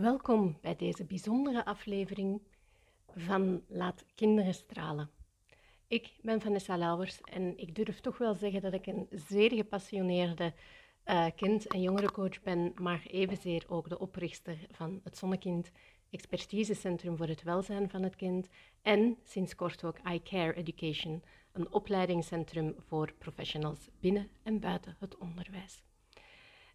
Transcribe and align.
Welkom 0.00 0.58
bij 0.60 0.76
deze 0.76 1.04
bijzondere 1.04 1.64
aflevering 1.64 2.40
van 3.16 3.62
Laat 3.68 4.04
Kinderen 4.14 4.54
Stralen. 4.54 5.10
Ik 5.86 6.12
ben 6.22 6.40
Vanessa 6.40 6.76
Lauwers 6.76 7.20
en 7.20 7.58
ik 7.58 7.74
durf 7.74 8.00
toch 8.00 8.18
wel 8.18 8.34
zeggen 8.34 8.60
dat 8.60 8.72
ik 8.72 8.86
een 8.86 9.08
zeer 9.10 9.52
gepassioneerde 9.52 10.52
uh, 11.06 11.26
kind- 11.36 11.66
en 11.66 11.80
jongerencoach 11.80 12.42
ben, 12.42 12.72
maar 12.74 13.02
evenzeer 13.06 13.64
ook 13.68 13.88
de 13.88 13.98
oprichter 13.98 14.58
van 14.70 15.00
het 15.04 15.18
Zonnekind 15.18 15.70
Expertisecentrum 16.10 17.16
voor 17.16 17.28
het 17.28 17.42
Welzijn 17.42 17.90
van 17.90 18.02
het 18.02 18.16
Kind 18.16 18.48
en 18.82 19.18
sinds 19.24 19.54
kort 19.54 19.84
ook 19.84 19.98
iCare 19.98 20.54
Education, 20.54 21.22
een 21.52 21.72
opleidingscentrum 21.72 22.74
voor 22.78 23.12
professionals 23.18 23.88
binnen 24.00 24.28
en 24.42 24.60
buiten 24.60 24.96
het 24.98 25.18
onderwijs. 25.18 25.82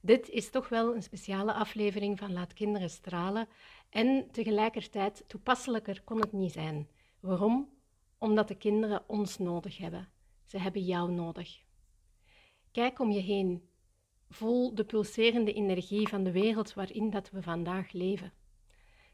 Dit 0.02 0.30
is 0.30 0.50
toch 0.50 0.70
wel 0.70 0.96
een 0.96 1.04
speciale 1.04 1.54
aflevering 1.54 2.20
van 2.20 2.34
Laat 2.34 2.54
Kinderen 2.54 2.90
Stralen 2.90 3.48
en 3.90 4.28
tegelijkertijd 4.32 5.24
toepasselijker 5.28 6.02
kon 6.04 6.20
het 6.20 6.32
niet 6.32 6.52
zijn. 6.52 6.88
Waarom? 7.20 7.70
Omdat 8.18 8.48
de 8.48 8.56
kinderen 8.56 9.04
ons 9.08 9.38
nodig 9.38 9.78
hebben. 9.78 10.10
Ze 10.46 10.58
hebben 10.58 10.82
jou 10.82 11.12
nodig. 11.12 11.64
Kijk 12.72 13.00
om 13.00 13.12
je 13.12 13.20
heen. 13.20 13.70
Voel 14.30 14.76
de 14.76 14.84
pulserende 14.84 15.54
energie 15.54 16.08
van 16.08 16.24
de 16.24 16.32
wereld 16.32 16.74
waarin 16.74 17.10
dat 17.10 17.30
we 17.30 17.42
vandaag 17.42 17.92
leven. 17.92 18.34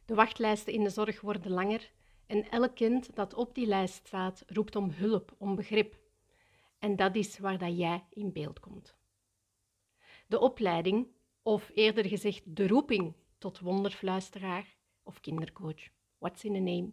De 0.05 0.15
wachtlijsten 0.15 0.73
in 0.73 0.84
de 0.84 0.90
zorg 0.90 1.21
worden 1.21 1.52
langer 1.52 1.91
en 2.27 2.49
elk 2.49 2.76
kind 2.76 3.15
dat 3.15 3.34
op 3.34 3.55
die 3.55 3.67
lijst 3.67 4.07
staat 4.07 4.43
roept 4.48 4.76
om 4.76 4.90
hulp, 4.90 5.35
om 5.38 5.55
begrip. 5.55 5.98
En 6.79 6.95
dat 6.95 7.15
is 7.15 7.40
waar 7.40 7.57
dat 7.57 7.77
jij 7.77 8.04
in 8.09 8.31
beeld 8.31 8.59
komt. 8.59 8.95
De 10.27 10.39
opleiding, 10.39 11.07
of 11.43 11.71
eerder 11.73 12.05
gezegd 12.05 12.55
de 12.55 12.67
roeping 12.67 13.13
tot 13.38 13.59
wonderfluisteraar 13.59 14.75
of 15.03 15.20
kindercoach, 15.20 15.89
what's 16.17 16.43
in 16.43 16.55
a 16.55 16.59
name, 16.59 16.91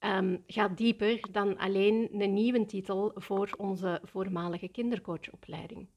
um, 0.00 0.44
gaat 0.46 0.76
dieper 0.76 1.32
dan 1.32 1.58
alleen 1.58 2.08
een 2.22 2.32
nieuwe 2.32 2.66
titel 2.66 3.12
voor 3.14 3.54
onze 3.56 4.00
voormalige 4.04 4.68
kindercoachopleiding. 4.68 5.88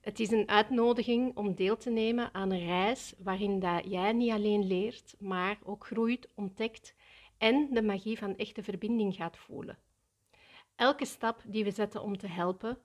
Het 0.00 0.20
is 0.20 0.30
een 0.30 0.48
uitnodiging 0.48 1.36
om 1.36 1.54
deel 1.54 1.76
te 1.76 1.90
nemen 1.90 2.34
aan 2.34 2.50
een 2.50 2.66
reis 2.66 3.14
waarin 3.18 3.58
dat 3.58 3.84
jij 3.84 4.12
niet 4.12 4.30
alleen 4.30 4.66
leert, 4.66 5.14
maar 5.18 5.58
ook 5.64 5.86
groeit, 5.86 6.28
ontdekt 6.34 6.94
en 7.38 7.68
de 7.70 7.82
magie 7.82 8.18
van 8.18 8.36
echte 8.36 8.62
verbinding 8.62 9.14
gaat 9.14 9.36
voelen. 9.36 9.78
Elke 10.76 11.04
stap 11.04 11.42
die 11.46 11.64
we 11.64 11.70
zetten 11.70 12.02
om 12.02 12.16
te 12.16 12.26
helpen, 12.26 12.78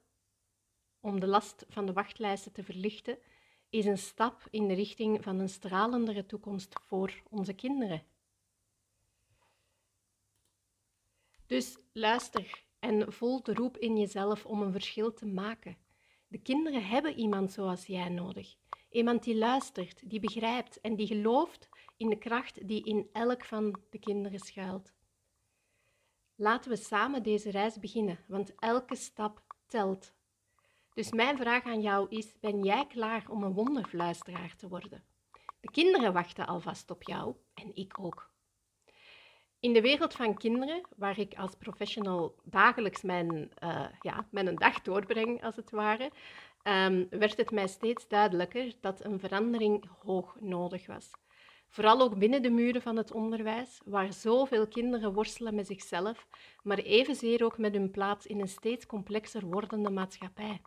om 1.08 1.19
de 1.19 1.27
last 1.27 1.66
van 1.69 1.86
de 1.86 1.94
wachtlijsten 1.94 2.52
te 2.52 2.63
verlichten, 2.63 3.17
is 3.69 3.86
een 3.86 3.97
stap 3.97 4.47
in 4.50 4.67
de 4.67 4.73
richting 4.73 5.23
van 5.23 5.39
een 5.39 5.50
stralendere 5.50 6.25
toekomst 6.25 6.75
voor 6.81 7.22
onze 7.30 7.53
kinderen. 7.53 8.03
Dus 11.45 11.78
luister 11.94 12.63
en 12.80 13.13
voel 13.13 13.44
de 13.44 13.53
roep 13.53 13.78
in 13.78 13.97
jezelf 13.97 14.45
om 14.45 14.61
een 14.61 14.72
verschil 14.72 15.13
te 15.13 15.25
maken. 15.25 15.78
De 16.28 16.38
kinderen 16.38 16.88
hebben 16.88 17.19
iemand 17.19 17.52
zoals 17.52 17.85
jij 17.85 18.09
nodig. 18.09 18.55
Iemand 18.89 19.23
die 19.23 19.35
luistert, 19.35 20.09
die 20.09 20.19
begrijpt 20.19 20.81
en 20.81 20.95
die 20.95 21.08
gelooft 21.08 21.69
in 21.97 22.09
de 22.09 22.17
kracht 22.17 22.67
die 22.67 22.83
in 22.83 23.09
elk 23.11 23.45
van 23.45 23.80
de 23.89 24.00
kinderen 24.00 24.39
schuilt. 24.39 24.94
Laten 26.35 26.72
we 26.72 26.78
samen 26.78 27.23
deze 27.23 27.50
reis 27.50 27.80
beginnen, 27.80 28.19
want 28.28 28.55
elke 28.55 28.95
stap 28.95 29.55
telt. 29.67 30.16
Dus 30.98 31.12
mijn 31.12 31.38
vraag 31.38 31.64
aan 31.64 31.81
jou 31.81 32.09
is: 32.09 32.40
ben 32.40 32.64
jij 32.64 32.86
klaar 32.88 33.26
om 33.30 33.44
een 33.44 33.53
wonderfluisteraar 33.53 34.56
te 34.58 34.67
worden? 34.67 35.03
De 35.59 35.72
kinderen 35.72 36.14
wachten 36.14 36.48
alvast 36.48 36.92
op 36.92 37.03
jou 37.03 37.36
en 37.53 37.76
ik 37.76 38.00
ook. 38.00 38.30
In 39.59 39.73
de 39.73 39.81
wereld 39.81 40.14
van 40.14 40.38
kinderen, 40.38 40.81
waar 40.95 41.20
ik 41.20 41.34
als 41.36 41.56
professional 41.56 42.36
dagelijks 42.44 43.02
mijn, 43.02 43.52
uh, 43.64 43.86
ja, 44.02 44.28
mijn 44.31 44.56
dag 44.56 44.81
doorbreng, 44.81 45.44
als 45.44 45.56
het 45.56 45.72
ware, 45.72 46.12
um, 46.63 47.08
werd 47.09 47.38
het 47.38 47.52
mij 47.52 47.68
steeds 47.68 48.08
duidelijker 48.08 48.75
dat 48.81 49.03
een 49.06 49.19
verandering 49.19 49.90
hoog 50.03 50.38
nodig 50.40 50.88
was. 50.88 51.12
Vooral 51.68 52.02
ook 52.02 52.18
binnen 52.18 52.41
de 52.41 52.50
muren 52.50 52.81
van 52.81 52.96
het 52.96 53.12
onderwijs, 53.12 53.81
waar 53.85 54.14
zoveel 54.14 54.68
kinderen 54.68 55.14
worstelen 55.14 55.56
met 55.56 55.68
zichzelf, 55.68 56.28
maar 56.64 56.78
evenzeer 56.78 57.44
ook 57.44 57.58
met 57.58 57.74
hun 57.74 57.91
plaats 57.91 58.25
in 58.25 58.40
een 58.40 58.47
steeds 58.47 58.85
complexer 58.85 59.46
wordende 59.46 59.90
maatschappij. 59.90 60.62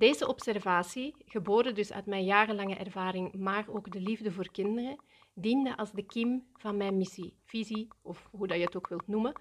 Deze 0.00 0.28
observatie, 0.28 1.14
geboren 1.24 1.74
dus 1.74 1.92
uit 1.92 2.06
mijn 2.06 2.24
jarenlange 2.24 2.74
ervaring, 2.74 3.34
maar 3.34 3.64
ook 3.68 3.92
de 3.92 4.00
liefde 4.00 4.32
voor 4.32 4.50
kinderen, 4.50 4.96
diende 5.34 5.76
als 5.76 5.92
de 5.92 6.02
kiem 6.02 6.46
van 6.56 6.76
mijn 6.76 6.96
missie, 6.96 7.34
visie 7.44 7.88
of 8.02 8.28
hoe 8.30 8.46
dat 8.46 8.56
je 8.56 8.64
het 8.64 8.76
ook 8.76 8.88
wilt 8.88 9.06
noemen. 9.06 9.32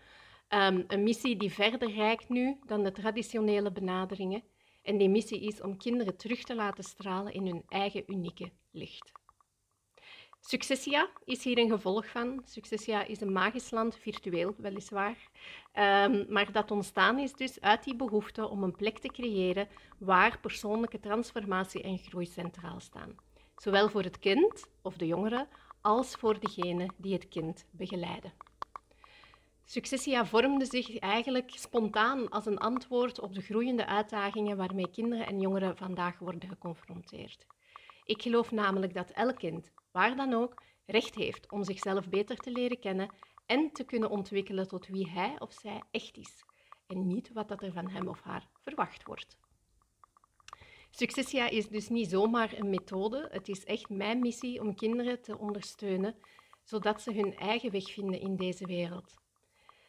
Um, 0.49 0.83
een 0.87 1.03
missie 1.03 1.37
die 1.37 1.51
verder 1.51 1.91
reikt 1.91 2.29
nu 2.29 2.57
dan 2.65 2.83
de 2.83 2.91
traditionele 2.91 3.71
benaderingen. 3.71 4.43
En 4.83 4.97
die 4.97 5.09
missie 5.09 5.41
is 5.41 5.61
om 5.61 5.77
kinderen 5.77 6.17
terug 6.17 6.43
te 6.43 6.55
laten 6.55 6.83
stralen 6.83 7.33
in 7.33 7.45
hun 7.45 7.63
eigen 7.67 8.03
unieke 8.07 8.51
licht. 8.71 9.18
Successia 10.41 11.09
is 11.25 11.43
hier 11.43 11.57
een 11.57 11.69
gevolg 11.69 12.05
van. 12.05 12.41
Successia 12.45 13.03
is 13.03 13.21
een 13.21 13.31
magisch 13.31 13.71
land, 13.71 13.97
virtueel 13.97 14.55
weliswaar, 14.57 15.17
um, 15.73 16.25
maar 16.29 16.51
dat 16.51 16.71
ontstaan 16.71 17.19
is 17.19 17.33
dus 17.33 17.61
uit 17.61 17.83
die 17.83 17.95
behoefte 17.95 18.47
om 18.47 18.63
een 18.63 18.75
plek 18.75 18.99
te 18.99 19.07
creëren 19.07 19.67
waar 19.97 20.39
persoonlijke 20.39 20.99
transformatie 20.99 21.81
en 21.81 21.97
groei 21.97 22.25
centraal 22.25 22.79
staan. 22.79 23.15
Zowel 23.57 23.89
voor 23.89 24.03
het 24.03 24.19
kind 24.19 24.67
of 24.81 24.97
de 24.97 25.07
jongere 25.07 25.47
als 25.81 26.15
voor 26.15 26.39
degene 26.39 26.89
die 26.97 27.13
het 27.13 27.27
kind 27.27 27.65
begeleiden. 27.71 28.33
Successia 29.65 30.25
vormde 30.25 30.65
zich 30.65 30.99
eigenlijk 30.99 31.51
spontaan 31.55 32.29
als 32.29 32.45
een 32.45 32.57
antwoord 32.57 33.19
op 33.19 33.33
de 33.33 33.41
groeiende 33.41 33.85
uitdagingen 33.85 34.57
waarmee 34.57 34.89
kinderen 34.89 35.25
en 35.27 35.39
jongeren 35.39 35.77
vandaag 35.77 36.19
worden 36.19 36.49
geconfronteerd. 36.49 37.45
Ik 38.05 38.21
geloof 38.21 38.51
namelijk 38.51 38.93
dat 38.93 39.09
elk 39.09 39.35
kind, 39.35 39.71
waar 39.91 40.15
dan 40.15 40.33
ook, 40.33 40.61
recht 40.85 41.15
heeft 41.15 41.51
om 41.51 41.63
zichzelf 41.63 42.09
beter 42.09 42.37
te 42.37 42.51
leren 42.51 42.79
kennen 42.79 43.09
en 43.45 43.71
te 43.71 43.83
kunnen 43.83 44.09
ontwikkelen 44.09 44.67
tot 44.67 44.87
wie 44.87 45.09
hij 45.09 45.39
of 45.39 45.53
zij 45.53 45.83
echt 45.91 46.17
is 46.17 46.43
en 46.87 47.07
niet 47.07 47.33
wat 47.33 47.47
dat 47.47 47.63
er 47.63 47.71
van 47.71 47.89
hem 47.89 48.07
of 48.07 48.21
haar 48.21 48.47
verwacht 48.61 49.03
wordt. 49.03 49.37
Successia 50.89 51.49
is 51.49 51.67
dus 51.67 51.89
niet 51.89 52.09
zomaar 52.09 52.53
een 52.53 52.69
methode. 52.69 53.27
Het 53.31 53.47
is 53.47 53.65
echt 53.65 53.89
mijn 53.89 54.19
missie 54.19 54.61
om 54.61 54.75
kinderen 54.75 55.21
te 55.21 55.37
ondersteunen, 55.37 56.15
zodat 56.63 57.01
ze 57.01 57.13
hun 57.13 57.35
eigen 57.37 57.71
weg 57.71 57.91
vinden 57.91 58.19
in 58.19 58.35
deze 58.35 58.65
wereld. 58.65 59.17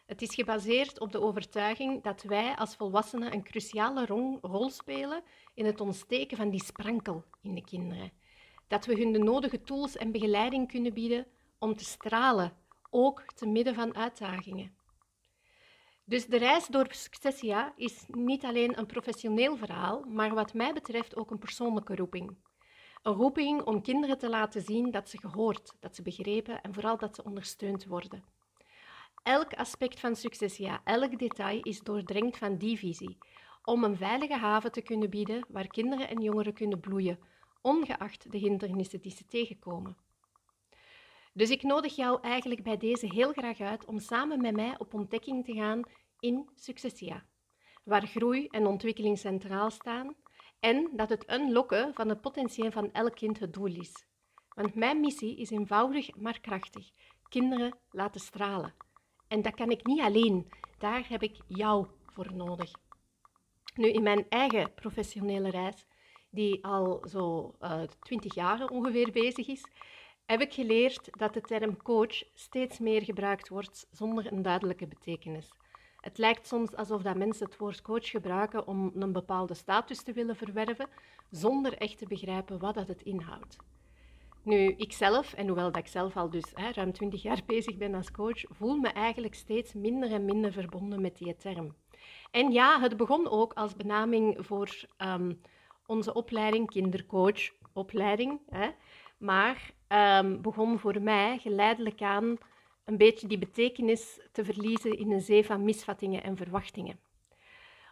Het 0.06 0.22
is 0.22 0.34
gebaseerd 0.34 1.00
op 1.00 1.12
de 1.12 1.20
overtuiging 1.20 2.02
dat 2.02 2.22
wij 2.22 2.56
als 2.56 2.76
volwassenen 2.76 3.32
een 3.32 3.42
cruciale 3.42 4.06
rol 4.40 4.70
spelen 4.70 5.22
in 5.54 5.64
het 5.64 5.80
ontsteken 5.80 6.36
van 6.36 6.50
die 6.50 6.64
sprankel 6.64 7.24
in 7.42 7.54
de 7.54 7.64
kinderen. 7.64 8.12
Dat 8.70 8.86
we 8.86 8.96
hun 8.96 9.12
de 9.12 9.18
nodige 9.18 9.62
tools 9.62 9.96
en 9.96 10.12
begeleiding 10.12 10.68
kunnen 10.68 10.94
bieden 10.94 11.26
om 11.58 11.76
te 11.76 11.84
stralen, 11.84 12.52
ook 12.90 13.24
te 13.34 13.46
midden 13.46 13.74
van 13.74 13.96
uitdagingen. 13.96 14.76
Dus 16.04 16.26
de 16.26 16.38
reis 16.38 16.66
door 16.66 16.86
Successia 16.90 17.72
is 17.76 18.04
niet 18.08 18.44
alleen 18.44 18.78
een 18.78 18.86
professioneel 18.86 19.56
verhaal, 19.56 20.04
maar 20.04 20.34
wat 20.34 20.54
mij 20.54 20.72
betreft 20.72 21.16
ook 21.16 21.30
een 21.30 21.38
persoonlijke 21.38 21.96
roeping. 21.96 22.36
Een 23.02 23.12
roeping 23.12 23.62
om 23.62 23.82
kinderen 23.82 24.18
te 24.18 24.28
laten 24.28 24.62
zien 24.62 24.90
dat 24.90 25.08
ze 25.08 25.18
gehoord, 25.18 25.76
dat 25.80 25.94
ze 25.96 26.02
begrepen 26.02 26.60
en 26.62 26.74
vooral 26.74 26.98
dat 26.98 27.14
ze 27.14 27.24
ondersteund 27.24 27.84
worden. 27.86 28.24
Elk 29.22 29.54
aspect 29.54 30.00
van 30.00 30.16
Successia, 30.16 30.80
elk 30.84 31.18
detail 31.18 31.62
is 31.62 31.80
doordrenkt 31.80 32.38
van 32.38 32.56
die 32.56 32.78
visie, 32.78 33.18
om 33.64 33.84
een 33.84 33.96
veilige 33.96 34.36
haven 34.36 34.72
te 34.72 34.82
kunnen 34.82 35.10
bieden 35.10 35.46
waar 35.48 35.66
kinderen 35.66 36.08
en 36.08 36.20
jongeren 36.20 36.54
kunnen 36.54 36.80
bloeien, 36.80 37.18
ongeacht 37.60 38.32
de 38.32 38.38
hindernissen 38.38 39.00
die 39.00 39.12
ze 39.12 39.26
tegenkomen. 39.26 39.96
Dus 41.32 41.50
ik 41.50 41.62
nodig 41.62 41.96
jou 41.96 42.20
eigenlijk 42.22 42.62
bij 42.62 42.76
deze 42.76 43.06
heel 43.06 43.32
graag 43.32 43.60
uit 43.60 43.84
om 43.84 43.98
samen 43.98 44.40
met 44.40 44.54
mij 44.54 44.78
op 44.78 44.94
ontdekking 44.94 45.44
te 45.44 45.52
gaan 45.52 45.82
in 46.20 46.48
Successia, 46.54 47.24
waar 47.84 48.06
groei 48.06 48.46
en 48.46 48.66
ontwikkeling 48.66 49.18
centraal 49.18 49.70
staan 49.70 50.16
en 50.60 50.90
dat 50.92 51.08
het 51.08 51.30
unlocken 51.30 51.94
van 51.94 52.08
het 52.08 52.20
potentieel 52.20 52.70
van 52.70 52.92
elk 52.92 53.14
kind 53.14 53.38
het 53.38 53.52
doel 53.52 53.74
is. 53.74 54.04
Want 54.48 54.74
mijn 54.74 55.00
missie 55.00 55.36
is 55.36 55.50
eenvoudig 55.50 56.16
maar 56.16 56.40
krachtig: 56.40 56.90
kinderen 57.28 57.78
laten 57.90 58.20
stralen. 58.20 58.74
En 59.28 59.42
dat 59.42 59.54
kan 59.54 59.70
ik 59.70 59.86
niet 59.86 60.00
alleen, 60.00 60.52
daar 60.78 61.08
heb 61.08 61.22
ik 61.22 61.36
jou 61.46 61.86
voor 62.06 62.34
nodig. 62.34 62.70
Nu, 63.74 63.88
in 63.88 64.02
mijn 64.02 64.26
eigen 64.28 64.74
professionele 64.74 65.50
reis, 65.50 65.86
die 66.30 66.64
al 66.64 67.04
zo 67.08 67.54
uh, 67.60 67.82
twintig 68.00 68.34
jaar 68.34 68.68
ongeveer 68.68 69.12
bezig 69.12 69.48
is, 69.48 69.64
heb 70.26 70.40
ik 70.40 70.52
geleerd 70.52 71.08
dat 71.10 71.34
de 71.34 71.40
term 71.40 71.82
coach 71.82 72.22
steeds 72.34 72.78
meer 72.78 73.02
gebruikt 73.02 73.48
wordt 73.48 73.86
zonder 73.90 74.32
een 74.32 74.42
duidelijke 74.42 74.86
betekenis. 74.86 75.50
Het 76.00 76.18
lijkt 76.18 76.46
soms 76.46 76.76
alsof 76.76 77.02
dat 77.02 77.16
mensen 77.16 77.46
het 77.46 77.56
woord 77.56 77.82
coach 77.82 78.08
gebruiken 78.08 78.66
om 78.66 78.92
een 78.94 79.12
bepaalde 79.12 79.54
status 79.54 80.02
te 80.02 80.12
willen 80.12 80.36
verwerven, 80.36 80.88
zonder 81.30 81.76
echt 81.78 81.98
te 81.98 82.06
begrijpen 82.06 82.58
wat 82.58 82.74
dat 82.74 82.88
het 82.88 83.02
inhoudt. 83.02 83.56
Nu, 84.42 84.74
ikzelf, 84.76 85.32
en 85.32 85.46
hoewel 85.46 85.72
dat 85.72 85.76
ik 85.76 85.86
zelf 85.86 86.16
al 86.16 86.30
dus 86.30 86.44
hè, 86.54 86.70
ruim 86.70 86.92
20 86.92 87.22
jaar 87.22 87.42
bezig 87.46 87.76
ben 87.76 87.94
als 87.94 88.10
coach, 88.10 88.40
voel 88.48 88.76
me 88.76 88.88
eigenlijk 88.88 89.34
steeds 89.34 89.74
minder 89.74 90.12
en 90.12 90.24
minder 90.24 90.52
verbonden 90.52 91.00
met 91.00 91.16
die 91.16 91.36
term. 91.36 91.74
En 92.30 92.52
ja, 92.52 92.80
het 92.80 92.96
begon 92.96 93.28
ook 93.28 93.52
als 93.52 93.76
benaming 93.76 94.46
voor 94.46 94.84
ehm, 94.96 95.32
onze 95.90 96.14
opleiding, 96.14 96.70
kindercoachopleiding. 96.70 98.40
Hè, 98.48 98.68
maar 99.18 99.70
um, 99.88 100.42
begon 100.42 100.78
voor 100.78 101.02
mij 101.02 101.38
geleidelijk 101.38 102.02
aan 102.02 102.38
een 102.84 102.96
beetje 102.96 103.26
die 103.26 103.38
betekenis 103.38 104.20
te 104.32 104.44
verliezen 104.44 104.98
in 104.98 105.12
een 105.12 105.20
zee 105.20 105.44
van 105.44 105.64
misvattingen 105.64 106.22
en 106.22 106.36
verwachtingen 106.36 106.98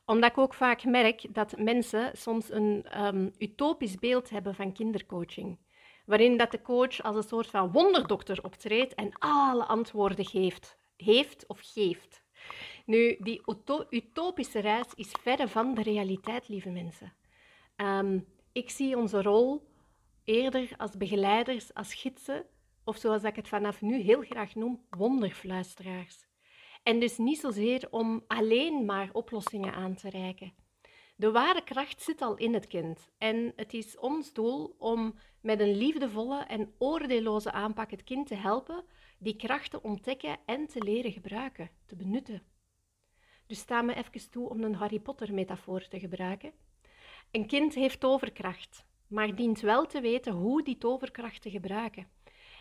omdat 0.09 0.31
ik 0.31 0.39
ook 0.39 0.55
vaak 0.55 0.85
merk 0.85 1.35
dat 1.35 1.59
mensen 1.59 2.11
soms 2.17 2.51
een 2.51 2.87
um, 3.05 3.33
utopisch 3.39 3.95
beeld 3.95 4.31
hebben 4.31 4.55
van 4.55 4.73
kindercoaching. 4.73 5.59
Waarin 6.07 6.37
dat 6.37 6.51
de 6.51 6.63
coach 6.63 7.03
als 7.03 7.17
een 7.17 7.23
soort 7.23 7.47
van 7.47 7.73
wonderdokter 7.73 8.45
optreedt 8.45 8.95
en 8.95 9.13
alle 9.19 9.65
antwoorden 9.65 10.25
geeft. 10.25 10.79
Heeft 10.97 11.47
of 11.47 11.61
geeft. 11.63 12.23
Nu, 12.87 13.17
die 13.21 13.43
utopische 13.91 14.59
reis 14.59 14.87
is 14.95 15.13
verre 15.23 15.49
van 15.49 15.75
de 15.75 15.83
realiteit, 15.83 16.49
lieve 16.49 16.71
mensen. 16.71 17.13
Um, 17.81 18.27
ik 18.53 18.71
zie 18.71 18.97
onze 18.97 19.23
rol 19.23 19.69
eerder 20.25 20.75
als 20.77 20.97
begeleiders, 20.97 21.75
als 21.75 21.95
gidsen, 21.95 22.47
of 22.85 22.97
zoals 22.97 23.23
ik 23.23 23.37
het 23.37 23.49
vanaf 23.49 23.81
nu 23.81 24.01
heel 24.01 24.23
graag 24.23 24.55
noem, 24.55 24.85
wonderfluisteraars. 24.91 26.27
En 26.83 27.01
dus 27.01 27.19
niet 27.19 27.39
zozeer 27.39 27.87
om 27.91 28.25
alleen 28.27 28.85
maar 28.85 29.09
oplossingen 29.13 29.73
aan 29.73 29.95
te 29.95 30.11
reiken. 30.11 30.53
De 31.17 31.31
ware 31.31 31.65
kracht 31.65 32.03
zit 32.03 32.23
al 32.23 32.37
in 32.37 32.55
het 32.55 32.67
kind. 32.67 33.11
En 33.19 33.53
het 33.57 33.75
is 33.75 33.99
ons 33.99 34.33
doel 34.33 34.75
om 34.79 35.15
met 35.41 35.61
een 35.61 35.77
liefdevolle 35.77 36.43
en 36.45 36.73
oordeelloze 36.79 37.53
aanpak 37.53 37.91
het 37.91 38.05
kind 38.05 38.27
te 38.27 38.35
helpen 38.35 38.85
die 39.19 39.37
kracht 39.37 39.71
te 39.71 39.83
ontdekken 39.83 40.37
en 40.47 40.67
te 40.67 40.83
leren 40.83 41.13
gebruiken, 41.13 41.71
te 41.87 41.97
benutten. 41.97 42.43
Dus 43.47 43.59
sta 43.59 43.83
me 43.83 43.95
even 43.95 44.31
toe 44.31 44.49
om 44.49 44.65
een 44.65 44.75
Harry 44.75 45.01
Potter-metafoor 45.01 45.89
te 45.89 45.99
gebruiken. 45.99 46.53
Een 47.31 47.47
kind 47.47 47.75
heeft 47.75 48.01
toverkracht, 48.01 48.85
maar 49.07 49.35
dient 49.35 49.61
wel 49.61 49.87
te 49.87 50.01
weten 50.01 50.33
hoe 50.33 50.63
die 50.63 50.79
toverkracht 50.79 51.43
te 51.43 51.51
gebruiken. 51.51 52.07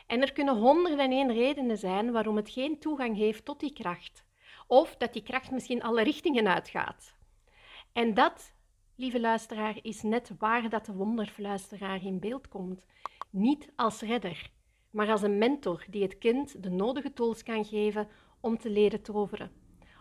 En 0.07 0.21
er 0.21 0.33
kunnen 0.33 0.57
honderden 0.57 0.99
en 0.99 1.11
één 1.11 1.33
redenen 1.33 1.77
zijn 1.77 2.11
waarom 2.11 2.35
het 2.35 2.49
geen 2.49 2.79
toegang 2.79 3.15
heeft 3.15 3.45
tot 3.45 3.59
die 3.59 3.73
kracht. 3.73 4.25
Of 4.67 4.95
dat 4.95 5.13
die 5.13 5.23
kracht 5.23 5.51
misschien 5.51 5.83
alle 5.83 6.03
richtingen 6.03 6.47
uitgaat. 6.47 7.15
En 7.93 8.13
dat, 8.13 8.53
lieve 8.95 9.19
luisteraar, 9.19 9.79
is 9.81 10.01
net 10.01 10.31
waar 10.39 10.69
dat 10.69 10.85
de 10.85 10.93
wonderfluisteraar 10.93 12.05
in 12.05 12.19
beeld 12.19 12.47
komt. 12.47 12.85
Niet 13.29 13.71
als 13.75 14.01
redder, 14.01 14.51
maar 14.89 15.09
als 15.09 15.21
een 15.21 15.37
mentor 15.37 15.85
die 15.89 16.03
het 16.03 16.17
kind 16.17 16.63
de 16.63 16.69
nodige 16.69 17.13
tools 17.13 17.43
kan 17.43 17.65
geven 17.65 18.07
om 18.39 18.57
te 18.57 18.69
leren 18.69 19.01
toveren. 19.01 19.51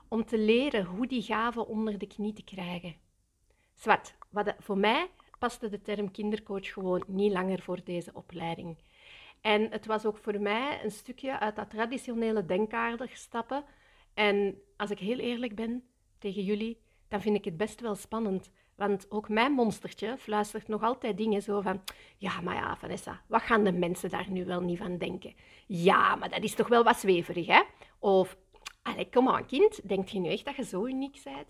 Om 0.08 0.24
te 0.24 0.38
leren 0.38 0.84
hoe 0.84 1.06
die 1.06 1.22
gaven 1.22 1.66
onder 1.66 1.98
de 1.98 2.06
knie 2.06 2.32
te 2.32 2.44
krijgen. 2.44 2.96
Zwat, 3.76 4.14
voor 4.58 4.78
mij 4.78 5.10
paste 5.38 5.68
de 5.68 5.82
term 5.82 6.10
kindercoach 6.10 6.72
gewoon 6.72 7.04
niet 7.06 7.32
langer 7.32 7.62
voor 7.62 7.80
deze 7.84 8.10
opleiding. 8.14 8.76
En 9.40 9.70
het 9.70 9.86
was 9.86 10.04
ook 10.04 10.16
voor 10.16 10.40
mij 10.40 10.84
een 10.84 10.90
stukje 10.90 11.38
uit 11.38 11.56
dat 11.56 11.70
traditionele 11.70 12.44
denkaarder 12.44 13.10
stappen. 13.12 13.64
En 14.14 14.60
als 14.76 14.90
ik 14.90 14.98
heel 14.98 15.18
eerlijk 15.18 15.54
ben 15.54 15.84
tegen 16.18 16.42
jullie, 16.42 16.80
dan 17.08 17.20
vind 17.20 17.36
ik 17.36 17.44
het 17.44 17.56
best 17.56 17.80
wel 17.80 17.94
spannend. 17.94 18.50
Want 18.74 19.06
ook 19.10 19.28
mijn 19.28 19.52
monstertje 19.52 20.16
fluistert 20.18 20.68
nog 20.68 20.82
altijd 20.82 21.16
dingen 21.16 21.42
zo 21.42 21.60
van... 21.60 21.82
Ja, 22.16 22.40
maar 22.40 22.54
ja, 22.54 22.76
Vanessa, 22.76 23.22
wat 23.26 23.42
gaan 23.42 23.64
de 23.64 23.72
mensen 23.72 24.10
daar 24.10 24.30
nu 24.30 24.44
wel 24.44 24.60
niet 24.60 24.78
van 24.78 24.98
denken? 24.98 25.34
Ja, 25.66 26.14
maar 26.14 26.30
dat 26.30 26.42
is 26.42 26.54
toch 26.54 26.68
wel 26.68 26.84
wat 26.84 26.98
zweverig, 26.98 27.46
hè? 27.46 27.62
Of, 27.98 28.36
allee, 28.82 29.08
kom 29.10 29.28
aan, 29.28 29.46
kind, 29.46 29.88
denkt 29.88 30.10
je 30.10 30.18
nu 30.18 30.28
echt 30.28 30.44
dat 30.44 30.56
je 30.56 30.64
zo 30.64 30.86
uniek 30.86 31.20
bent? 31.24 31.48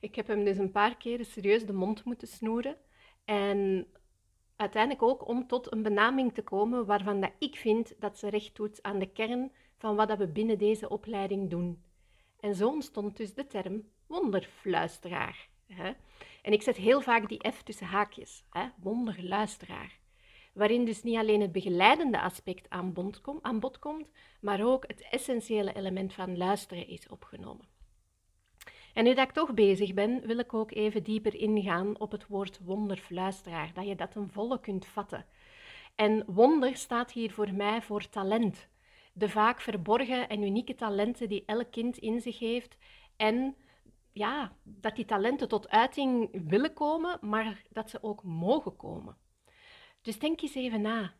Ik 0.00 0.14
heb 0.14 0.26
hem 0.26 0.44
dus 0.44 0.58
een 0.58 0.70
paar 0.70 0.96
keren 0.96 1.26
serieus 1.26 1.66
de 1.66 1.72
mond 1.72 2.04
moeten 2.04 2.28
snoeren. 2.28 2.76
En 3.24 3.86
uiteindelijk 4.56 5.02
ook 5.02 5.28
om 5.28 5.46
tot 5.46 5.72
een 5.72 5.82
benaming 5.82 6.34
te 6.34 6.42
komen 6.42 6.86
waarvan 6.86 7.20
dat 7.20 7.32
ik 7.38 7.56
vind 7.56 7.94
dat 7.98 8.18
ze 8.18 8.28
recht 8.28 8.56
doet 8.56 8.82
aan 8.82 8.98
de 8.98 9.12
kern 9.12 9.52
van 9.76 9.96
wat 9.96 10.16
we 10.16 10.28
binnen 10.28 10.58
deze 10.58 10.88
opleiding 10.88 11.50
doen. 11.50 11.82
En 12.40 12.54
zo 12.54 12.68
ontstond 12.68 13.16
dus 13.16 13.34
de 13.34 13.46
term 13.46 13.88
wonderfluisteraar. 14.06 15.48
Hè? 15.66 15.92
En 16.42 16.52
ik 16.52 16.62
zet 16.62 16.76
heel 16.76 17.00
vaak 17.00 17.28
die 17.28 17.50
F 17.52 17.62
tussen 17.62 17.86
haakjes, 17.86 18.44
hè? 18.50 18.68
wonderluisteraar. 18.76 19.98
Waarin 20.52 20.84
dus 20.84 21.02
niet 21.02 21.16
alleen 21.16 21.40
het 21.40 21.52
begeleidende 21.52 22.20
aspect 22.20 22.70
aan 22.70 22.92
bod, 22.92 23.20
aan 23.42 23.60
bod 23.60 23.78
komt, 23.78 24.10
maar 24.40 24.64
ook 24.64 24.84
het 24.86 25.08
essentiële 25.10 25.74
element 25.74 26.14
van 26.14 26.36
luisteren 26.36 26.88
is 26.88 27.08
opgenomen. 27.08 27.77
En 28.98 29.04
nu 29.04 29.14
dat 29.14 29.28
ik 29.28 29.34
toch 29.34 29.54
bezig 29.54 29.94
ben, 29.94 30.26
wil 30.26 30.38
ik 30.38 30.54
ook 30.54 30.70
even 30.72 31.02
dieper 31.02 31.34
ingaan 31.34 32.00
op 32.00 32.10
het 32.10 32.26
woord 32.26 32.60
wonderfluisteraar, 32.64 33.72
dat 33.72 33.86
je 33.86 33.94
dat 33.94 34.14
een 34.14 34.30
volle 34.30 34.60
kunt 34.60 34.86
vatten. 34.86 35.26
En 35.94 36.24
wonder 36.26 36.76
staat 36.76 37.12
hier 37.12 37.30
voor 37.30 37.52
mij 37.52 37.82
voor 37.82 38.08
talent. 38.08 38.68
De 39.12 39.28
vaak 39.28 39.60
verborgen 39.60 40.28
en 40.28 40.42
unieke 40.42 40.74
talenten 40.74 41.28
die 41.28 41.42
elk 41.46 41.70
kind 41.70 41.98
in 41.98 42.20
zich 42.20 42.38
heeft. 42.38 42.76
En 43.16 43.56
ja, 44.12 44.56
dat 44.62 44.96
die 44.96 45.04
talenten 45.04 45.48
tot 45.48 45.68
uiting 45.68 46.28
willen 46.48 46.72
komen, 46.72 47.18
maar 47.20 47.62
dat 47.70 47.90
ze 47.90 48.02
ook 48.02 48.22
mogen 48.22 48.76
komen. 48.76 49.16
Dus 50.02 50.18
denk 50.18 50.40
eens 50.40 50.54
even 50.54 50.80
na. 50.80 51.14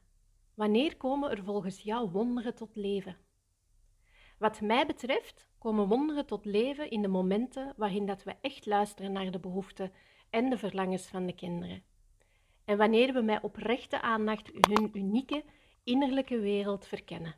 Wanneer 0.54 0.96
komen 0.96 1.30
er 1.30 1.44
volgens 1.44 1.80
jou 1.80 2.10
wonderen 2.10 2.54
tot 2.54 2.76
leven? 2.76 3.16
Wat 4.38 4.60
mij 4.60 4.86
betreft 4.86 5.47
komen 5.58 5.88
wonderen 5.88 6.26
tot 6.26 6.44
leven 6.44 6.90
in 6.90 7.02
de 7.02 7.08
momenten 7.08 7.72
waarin 7.76 8.06
dat 8.06 8.22
we 8.22 8.34
echt 8.40 8.66
luisteren 8.66 9.12
naar 9.12 9.30
de 9.30 9.38
behoeften 9.38 9.92
en 10.30 10.50
de 10.50 10.58
verlangens 10.58 11.06
van 11.06 11.26
de 11.26 11.34
kinderen. 11.34 11.82
En 12.64 12.76
wanneer 12.76 13.12
we 13.12 13.20
met 13.20 13.42
oprechte 13.42 14.00
aandacht 14.00 14.50
hun 14.68 14.90
unieke 14.92 15.44
innerlijke 15.84 16.38
wereld 16.38 16.86
verkennen. 16.86 17.34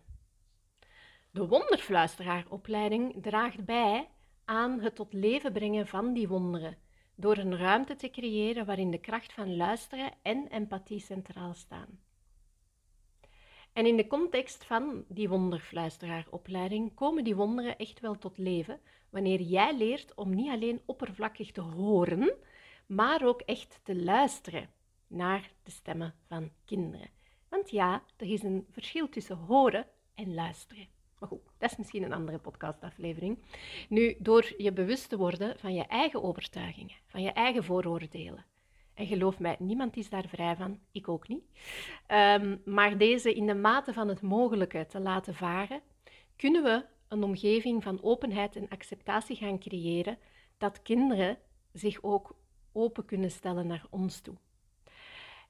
De 1.30 1.46
wonderfluisteraaropleiding 1.46 3.22
draagt 3.22 3.64
bij 3.64 4.08
aan 4.44 4.80
het 4.80 4.94
tot 4.94 5.12
leven 5.12 5.52
brengen 5.52 5.86
van 5.86 6.12
die 6.12 6.28
wonderen, 6.28 6.78
door 7.14 7.36
een 7.36 7.56
ruimte 7.56 7.96
te 7.96 8.10
creëren 8.10 8.66
waarin 8.66 8.90
de 8.90 9.00
kracht 9.00 9.32
van 9.32 9.56
luisteren 9.56 10.12
en 10.22 10.48
empathie 10.48 11.00
centraal 11.00 11.54
staan. 11.54 12.00
En 13.72 13.86
in 13.86 13.96
de 13.96 14.06
context 14.06 14.64
van 14.64 15.04
die 15.08 15.28
wonderfluisteraaropleiding 15.28 16.94
komen 16.94 17.24
die 17.24 17.36
wonderen 17.36 17.78
echt 17.78 18.00
wel 18.00 18.18
tot 18.18 18.38
leven 18.38 18.80
wanneer 19.10 19.40
jij 19.40 19.76
leert 19.76 20.14
om 20.14 20.34
niet 20.34 20.50
alleen 20.50 20.82
oppervlakkig 20.86 21.52
te 21.52 21.60
horen, 21.60 22.34
maar 22.86 23.26
ook 23.26 23.40
echt 23.40 23.80
te 23.82 23.96
luisteren 23.96 24.70
naar 25.06 25.52
de 25.62 25.70
stemmen 25.70 26.14
van 26.26 26.50
kinderen. 26.64 27.10
Want 27.48 27.70
ja, 27.70 28.02
er 28.16 28.32
is 28.32 28.42
een 28.42 28.66
verschil 28.70 29.08
tussen 29.08 29.36
horen 29.36 29.86
en 30.14 30.34
luisteren. 30.34 30.88
Maar 31.18 31.28
goed, 31.28 31.42
dat 31.58 31.70
is 31.70 31.76
misschien 31.76 32.02
een 32.02 32.12
andere 32.12 32.38
podcastaflevering. 32.38 33.38
Nu, 33.88 34.16
door 34.18 34.54
je 34.56 34.72
bewust 34.72 35.08
te 35.08 35.16
worden 35.16 35.58
van 35.58 35.74
je 35.74 35.86
eigen 35.86 36.22
overtuigingen, 36.22 36.96
van 37.06 37.22
je 37.22 37.32
eigen 37.32 37.64
vooroordelen, 37.64 38.44
en 39.00 39.06
geloof 39.06 39.38
mij, 39.38 39.56
niemand 39.58 39.96
is 39.96 40.08
daar 40.08 40.28
vrij 40.28 40.56
van, 40.56 40.78
ik 40.92 41.08
ook 41.08 41.28
niet. 41.28 41.44
Ehm, 42.06 42.56
maar 42.64 42.98
deze 42.98 43.34
in 43.34 43.46
de 43.46 43.54
mate 43.54 43.92
van 43.92 44.08
het 44.08 44.22
mogelijke 44.22 44.86
te 44.86 45.00
laten 45.00 45.34
varen, 45.34 45.80
kunnen 46.36 46.62
we 46.62 46.84
een 47.08 47.22
omgeving 47.22 47.82
van 47.82 48.02
openheid 48.02 48.56
en 48.56 48.68
acceptatie 48.68 49.36
gaan 49.36 49.58
creëren, 49.58 50.18
dat 50.58 50.82
kinderen 50.82 51.38
zich 51.72 52.02
ook 52.02 52.36
open 52.72 53.04
kunnen 53.04 53.30
stellen 53.30 53.66
naar 53.66 53.86
ons 53.90 54.20
toe. 54.20 54.34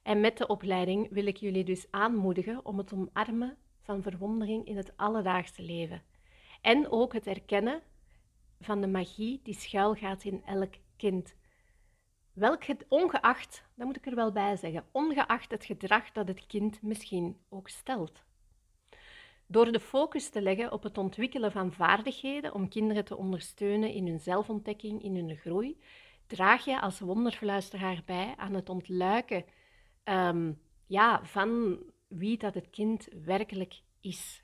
En 0.03 0.19
met 0.19 0.37
de 0.37 0.47
opleiding 0.47 1.09
wil 1.09 1.25
ik 1.25 1.37
jullie 1.37 1.63
dus 1.63 1.85
aanmoedigen 1.89 2.65
om 2.65 2.77
het 2.77 2.93
omarmen 2.93 3.57
van 3.81 4.01
verwondering 4.01 4.65
in 4.65 4.77
het 4.77 4.93
alledaagse 4.95 5.61
leven. 5.61 6.01
En 6.61 6.91
ook 6.91 7.13
het 7.13 7.27
erkennen 7.27 7.81
van 8.59 8.81
de 8.81 8.87
magie 8.87 9.39
die 9.43 9.53
schuilgaat 9.53 10.23
in 10.23 10.41
elk 10.45 10.73
kind. 10.97 11.35
Welk 12.33 12.63
ongeacht, 12.87 13.63
dat 13.75 13.85
moet 13.85 13.95
ik 13.95 14.05
er 14.05 14.15
wel 14.15 14.31
bij 14.31 14.55
zeggen, 14.55 14.85
ongeacht 14.91 15.51
het 15.51 15.65
gedrag 15.65 16.11
dat 16.11 16.27
het 16.27 16.47
kind 16.47 16.81
misschien 16.81 17.37
ook 17.49 17.69
stelt. 17.69 18.23
Door 19.45 19.71
de 19.71 19.79
focus 19.79 20.29
te 20.29 20.41
leggen 20.41 20.71
op 20.71 20.83
het 20.83 20.97
ontwikkelen 20.97 21.51
van 21.51 21.73
vaardigheden 21.73 22.53
om 22.53 22.69
kinderen 22.69 23.05
te 23.05 23.17
ondersteunen 23.17 23.93
in 23.93 24.07
hun 24.07 24.19
zelfontdekking, 24.19 25.03
in 25.03 25.15
hun 25.15 25.35
groei, 25.35 25.81
draag 26.27 26.65
je 26.65 26.81
als 26.81 26.99
wonderfluisteraar 26.99 28.01
bij 28.05 28.33
aan 28.37 28.53
het 28.53 28.69
ontluiken 28.69 29.45
um, 30.03 30.61
ja, 30.85 31.25
van 31.25 31.79
wie 32.07 32.37
dat 32.37 32.53
het 32.53 32.69
kind 32.69 33.07
werkelijk 33.23 33.81
is. 33.99 34.43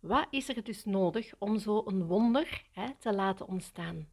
Wat 0.00 0.26
is 0.30 0.48
er 0.48 0.64
dus 0.64 0.84
nodig 0.84 1.34
om 1.38 1.58
zo 1.58 1.82
een 1.86 2.06
wonder 2.06 2.64
hè, 2.72 2.94
te 2.98 3.14
laten 3.14 3.46
ontstaan? 3.46 4.08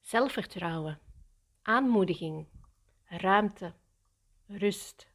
Zelfvertrouwen, 0.00 1.00
aanmoediging, 1.62 2.46
ruimte, 3.04 3.74
rust. 4.46 5.08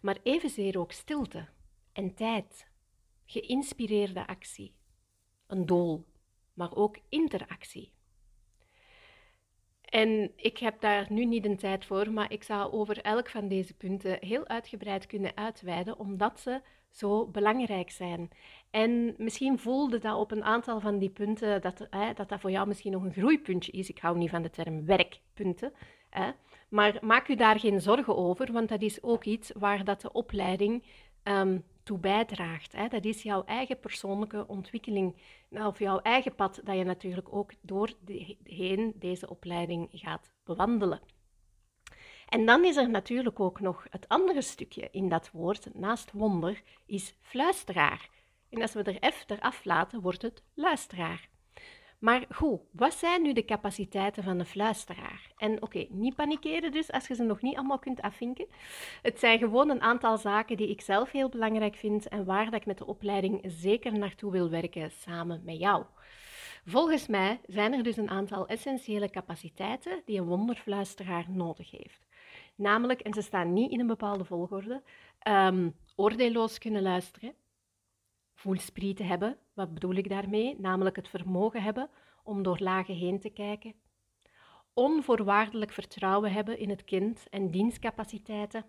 maar 0.00 0.18
evenzeer 0.22 0.78
ook 0.78 0.92
stilte 0.92 1.48
en 1.92 2.14
tijd, 2.14 2.66
geïnspireerde 3.24 4.26
actie, 4.26 4.74
een 5.46 5.66
doel, 5.66 6.06
maar 6.54 6.74
ook 6.74 6.98
interactie. 7.08 7.92
En 9.96 10.32
ik 10.36 10.58
heb 10.58 10.80
daar 10.80 11.06
nu 11.08 11.24
niet 11.24 11.42
de 11.42 11.56
tijd 11.56 11.84
voor, 11.84 12.10
maar 12.10 12.32
ik 12.32 12.42
zou 12.42 12.72
over 12.72 13.00
elk 13.00 13.28
van 13.28 13.48
deze 13.48 13.74
punten 13.74 14.16
heel 14.20 14.46
uitgebreid 14.46 15.06
kunnen 15.06 15.36
uitweiden, 15.36 15.98
omdat 15.98 16.40
ze 16.40 16.60
zo 16.90 17.26
belangrijk 17.26 17.90
zijn. 17.90 18.30
En 18.70 19.14
misschien 19.18 19.58
voelde 19.58 19.98
dat 19.98 20.16
op 20.16 20.30
een 20.30 20.44
aantal 20.44 20.80
van 20.80 20.98
die 20.98 21.10
punten 21.10 21.60
dat, 21.60 21.86
hè, 21.90 22.12
dat 22.12 22.28
dat 22.28 22.40
voor 22.40 22.50
jou 22.50 22.66
misschien 22.66 22.92
nog 22.92 23.02
een 23.02 23.12
groeipuntje 23.12 23.72
is. 23.72 23.88
Ik 23.88 23.98
hou 23.98 24.18
niet 24.18 24.30
van 24.30 24.42
de 24.42 24.50
term 24.50 24.84
werkpunten. 24.86 25.72
Hè. 26.10 26.30
Maar 26.68 26.98
maak 27.00 27.28
u 27.28 27.34
daar 27.34 27.60
geen 27.60 27.80
zorgen 27.80 28.16
over, 28.16 28.52
want 28.52 28.68
dat 28.68 28.82
is 28.82 29.02
ook 29.02 29.24
iets 29.24 29.52
waar 29.58 29.84
dat 29.84 30.00
de 30.00 30.12
opleiding 30.12 30.84
um, 31.28 31.64
toe 31.82 31.98
bijdraagt. 31.98 32.72
Hè. 32.72 32.88
Dat 32.88 33.04
is 33.04 33.22
jouw 33.22 33.44
eigen 33.44 33.80
persoonlijke 33.80 34.46
ontwikkeling, 34.46 35.16
of 35.50 35.78
jouw 35.78 35.98
eigen 35.98 36.34
pad 36.34 36.60
dat 36.64 36.76
je 36.76 36.84
natuurlijk 36.84 37.32
ook 37.34 37.52
door 37.60 37.92
de, 38.04 38.36
heen 38.42 38.92
deze 38.94 39.30
opleiding 39.30 39.88
gaat 39.92 40.32
bewandelen. 40.44 41.00
En 42.28 42.46
dan 42.46 42.64
is 42.64 42.76
er 42.76 42.90
natuurlijk 42.90 43.40
ook 43.40 43.60
nog 43.60 43.86
het 43.90 44.08
andere 44.08 44.42
stukje 44.42 44.88
in 44.90 45.08
dat 45.08 45.30
woord, 45.30 45.74
naast 45.74 46.12
wonder, 46.12 46.62
is 46.86 47.14
fluisteraar. 47.20 48.08
En 48.48 48.62
als 48.62 48.72
we 48.72 48.82
er 48.82 49.12
F 49.12 49.24
eraf 49.26 49.64
laten, 49.64 50.00
wordt 50.00 50.22
het 50.22 50.42
luisteraar. 50.54 51.28
Maar 51.98 52.24
goed, 52.30 52.60
wat 52.72 52.94
zijn 52.94 53.22
nu 53.22 53.32
de 53.32 53.44
capaciteiten 53.44 54.22
van 54.22 54.38
een 54.38 54.46
fluisteraar? 54.46 55.32
En 55.36 55.62
oké, 55.62 55.86
niet 55.88 56.14
panikeren 56.14 56.72
dus 56.72 56.92
als 56.92 57.06
je 57.06 57.14
ze 57.14 57.22
nog 57.22 57.42
niet 57.42 57.56
allemaal 57.56 57.78
kunt 57.78 58.02
afvinken. 58.02 58.46
Het 59.02 59.18
zijn 59.18 59.38
gewoon 59.38 59.70
een 59.70 59.82
aantal 59.82 60.18
zaken 60.18 60.56
die 60.56 60.70
ik 60.70 60.80
zelf 60.80 61.10
heel 61.10 61.28
belangrijk 61.28 61.74
vind 61.74 62.08
en 62.08 62.24
waar 62.24 62.44
dat 62.44 62.54
ik 62.54 62.66
met 62.66 62.78
de 62.78 62.86
opleiding 62.86 63.40
zeker 63.44 63.98
naartoe 63.98 64.32
wil 64.32 64.50
werken 64.50 64.90
samen 64.90 65.42
met 65.44 65.58
jou. 65.58 65.84
Volgens 66.64 67.06
mij 67.06 67.40
zijn 67.46 67.72
er 67.72 67.82
dus 67.82 67.96
een 67.96 68.10
aantal 68.10 68.46
essentiële 68.46 69.10
capaciteiten 69.10 70.02
die 70.04 70.18
een 70.18 70.26
wonderfluisteraar 70.26 71.26
nodig 71.28 71.70
heeft. 71.70 72.06
Namelijk, 72.54 73.00
en 73.00 73.14
ze 73.14 73.22
staan 73.22 73.52
niet 73.52 73.70
in 73.70 73.80
een 73.80 73.86
bepaalde 73.86 74.24
volgorde, 74.24 74.82
um, 75.28 75.76
oordeelloos 75.96 76.58
kunnen 76.58 76.82
luisteren, 76.82 77.34
voelsprieten 78.36 79.06
hebben. 79.06 79.38
Wat 79.54 79.74
bedoel 79.74 79.94
ik 79.94 80.08
daarmee? 80.08 80.56
Namelijk 80.58 80.96
het 80.96 81.08
vermogen 81.08 81.62
hebben 81.62 81.90
om 82.22 82.42
door 82.42 82.58
lagen 82.58 82.94
heen 82.94 83.20
te 83.20 83.30
kijken. 83.30 83.74
Onvoorwaardelijk 84.74 85.72
vertrouwen 85.72 86.32
hebben 86.32 86.58
in 86.58 86.70
het 86.70 86.84
kind 86.84 87.26
en 87.30 87.50
dienstcapaciteiten. 87.50 88.64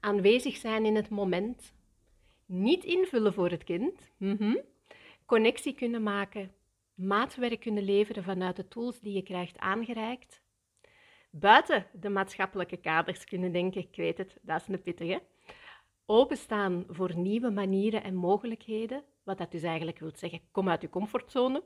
Aanwezig 0.00 0.56
zijn 0.56 0.84
in 0.84 0.96
het 0.96 1.08
moment. 1.08 1.72
Niet 2.46 2.84
invullen 2.84 3.32
voor 3.32 3.50
het 3.50 3.64
kind. 3.64 4.12
Mm 4.16 4.60
Connectie 5.26 5.74
kunnen 5.74 6.02
maken. 6.02 6.52
Maatwerk 6.94 7.60
kunnen 7.60 7.82
leveren 7.82 8.24
vanuit 8.24 8.56
de 8.56 8.68
tools 8.68 9.00
die 9.00 9.12
je 9.12 9.22
krijgt 9.22 9.58
aangereikt. 9.58 10.42
Buiten 11.30 11.86
de 11.92 12.08
maatschappelijke 12.08 12.76
kaders 12.76 13.24
kunnen 13.24 13.52
denken, 13.52 13.80
ik 13.80 13.96
weet 13.96 14.18
het, 14.18 14.38
dat 14.42 14.60
is 14.60 14.68
een 14.68 14.82
pittige 14.82 15.22
openstaan 16.06 16.84
voor 16.88 17.16
nieuwe 17.16 17.50
manieren 17.50 18.02
en 18.02 18.14
mogelijkheden, 18.14 19.04
wat 19.22 19.38
dat 19.38 19.50
dus 19.50 19.62
eigenlijk 19.62 19.98
wil 19.98 20.12
zeggen, 20.14 20.40
kom 20.50 20.68
uit 20.68 20.82
je 20.82 20.88
comfortzone. 20.88 21.64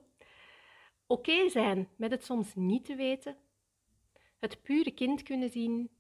Oké 1.06 1.48
zijn 1.48 1.88
met 1.96 2.10
het 2.10 2.24
soms 2.24 2.54
niet 2.54 2.84
te 2.84 2.94
weten, 2.94 3.36
het 4.38 4.62
pure 4.62 4.90
kind 4.90 5.22
kunnen 5.22 5.50
zien 5.50 5.90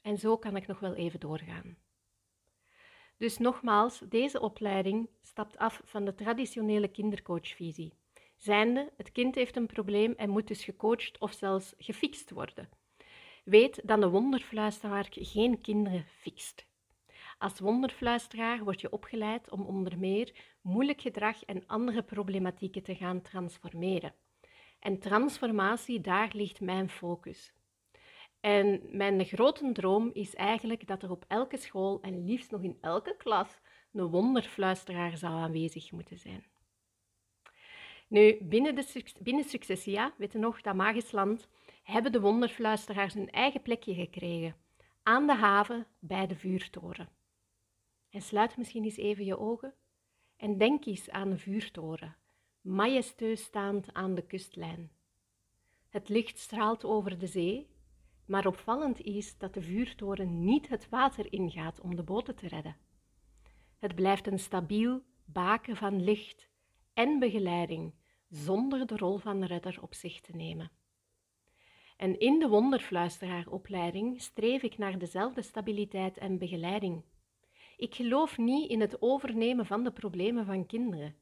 en 0.00 0.18
zo 0.18 0.36
kan 0.38 0.56
ik 0.56 0.66
nog 0.66 0.80
wel 0.80 0.94
even 0.94 1.20
doorgaan. 1.20 1.76
Dus 3.18 3.38
nogmaals, 3.38 3.98
deze 4.08 4.40
opleiding 4.40 5.08
stapt 5.22 5.58
af 5.58 5.80
van 5.84 6.04
de 6.04 6.14
traditionele 6.14 6.88
kindercoachvisie. 6.88 7.94
Zijnde, 8.36 8.92
het 8.96 9.12
kind 9.12 9.34
heeft 9.34 9.56
een 9.56 9.66
probleem 9.66 10.12
en 10.12 10.30
moet 10.30 10.48
dus 10.48 10.64
gecoacht 10.64 11.18
of 11.18 11.32
zelfs 11.32 11.74
gefixt 11.78 12.30
worden. 12.30 12.68
Weet 13.44 13.88
dat 13.88 14.02
een 14.02 14.10
wonderfluisteraar 14.10 15.06
geen 15.10 15.60
kinderen 15.60 16.04
fixt. 16.06 16.69
Als 17.40 17.58
wonderfluisteraar 17.58 18.64
word 18.64 18.80
je 18.80 18.92
opgeleid 18.92 19.50
om 19.50 19.62
onder 19.62 19.98
meer 19.98 20.34
moeilijk 20.60 21.00
gedrag 21.00 21.44
en 21.44 21.66
andere 21.66 22.02
problematieken 22.02 22.82
te 22.82 22.94
gaan 22.94 23.22
transformeren. 23.22 24.14
En 24.78 24.98
transformatie, 24.98 26.00
daar 26.00 26.30
ligt 26.32 26.60
mijn 26.60 26.90
focus. 26.90 27.52
En 28.40 28.80
mijn 28.90 29.24
grote 29.24 29.72
droom 29.72 30.10
is 30.12 30.34
eigenlijk 30.34 30.86
dat 30.86 31.02
er 31.02 31.10
op 31.10 31.24
elke 31.28 31.56
school 31.56 32.00
en 32.00 32.24
liefst 32.24 32.50
nog 32.50 32.62
in 32.62 32.78
elke 32.80 33.16
klas 33.16 33.60
een 33.92 34.06
wonderfluisteraar 34.06 35.16
zou 35.16 35.32
aanwezig 35.32 35.92
moeten 35.92 36.18
zijn. 36.18 36.44
Nu, 38.08 38.38
binnen, 38.42 38.74
de, 38.74 39.04
binnen 39.20 39.44
Successia, 39.44 40.14
weet 40.16 40.32
je 40.32 40.38
nog, 40.38 40.60
dat 40.60 40.74
magisch 40.74 41.12
land, 41.12 41.48
hebben 41.82 42.12
de 42.12 42.20
wonderfluisteraars 42.20 43.14
hun 43.14 43.30
eigen 43.30 43.62
plekje 43.62 43.94
gekregen. 43.94 44.56
Aan 45.02 45.26
de 45.26 45.34
haven, 45.34 45.86
bij 45.98 46.26
de 46.26 46.36
vuurtoren. 46.36 47.18
En 48.10 48.22
sluit 48.22 48.56
misschien 48.56 48.84
eens 48.84 48.96
even 48.96 49.24
je 49.24 49.38
ogen 49.38 49.74
en 50.36 50.58
denk 50.58 50.84
eens 50.84 51.10
aan 51.10 51.30
een 51.30 51.38
vuurtoren, 51.38 52.16
majestueus 52.60 53.42
staand 53.42 53.92
aan 53.92 54.14
de 54.14 54.26
kustlijn. 54.26 54.90
Het 55.88 56.08
licht 56.08 56.38
straalt 56.38 56.84
over 56.84 57.18
de 57.18 57.26
zee, 57.26 57.68
maar 58.26 58.46
opvallend 58.46 59.00
is 59.00 59.38
dat 59.38 59.54
de 59.54 59.62
vuurtoren 59.62 60.44
niet 60.44 60.68
het 60.68 60.88
water 60.88 61.32
ingaat 61.32 61.80
om 61.80 61.96
de 61.96 62.02
boten 62.02 62.36
te 62.36 62.48
redden. 62.48 62.76
Het 63.78 63.94
blijft 63.94 64.26
een 64.26 64.38
stabiel 64.38 65.02
baken 65.24 65.76
van 65.76 66.02
licht 66.02 66.48
en 66.94 67.18
begeleiding, 67.18 67.94
zonder 68.28 68.86
de 68.86 68.96
rol 68.96 69.18
van 69.18 69.44
redder 69.44 69.78
op 69.82 69.94
zich 69.94 70.20
te 70.20 70.36
nemen. 70.36 70.70
En 71.96 72.18
in 72.18 72.38
de 72.38 72.48
wonderfluisteraaropleiding 72.48 74.20
streef 74.20 74.62
ik 74.62 74.78
naar 74.78 74.98
dezelfde 74.98 75.42
stabiliteit 75.42 76.18
en 76.18 76.38
begeleiding. 76.38 77.02
Ik 77.80 77.94
geloof 77.94 78.38
niet 78.38 78.70
in 78.70 78.80
het 78.80 79.02
overnemen 79.02 79.66
van 79.66 79.84
de 79.84 79.90
problemen 79.90 80.44
van 80.46 80.66
kinderen. 80.66 81.14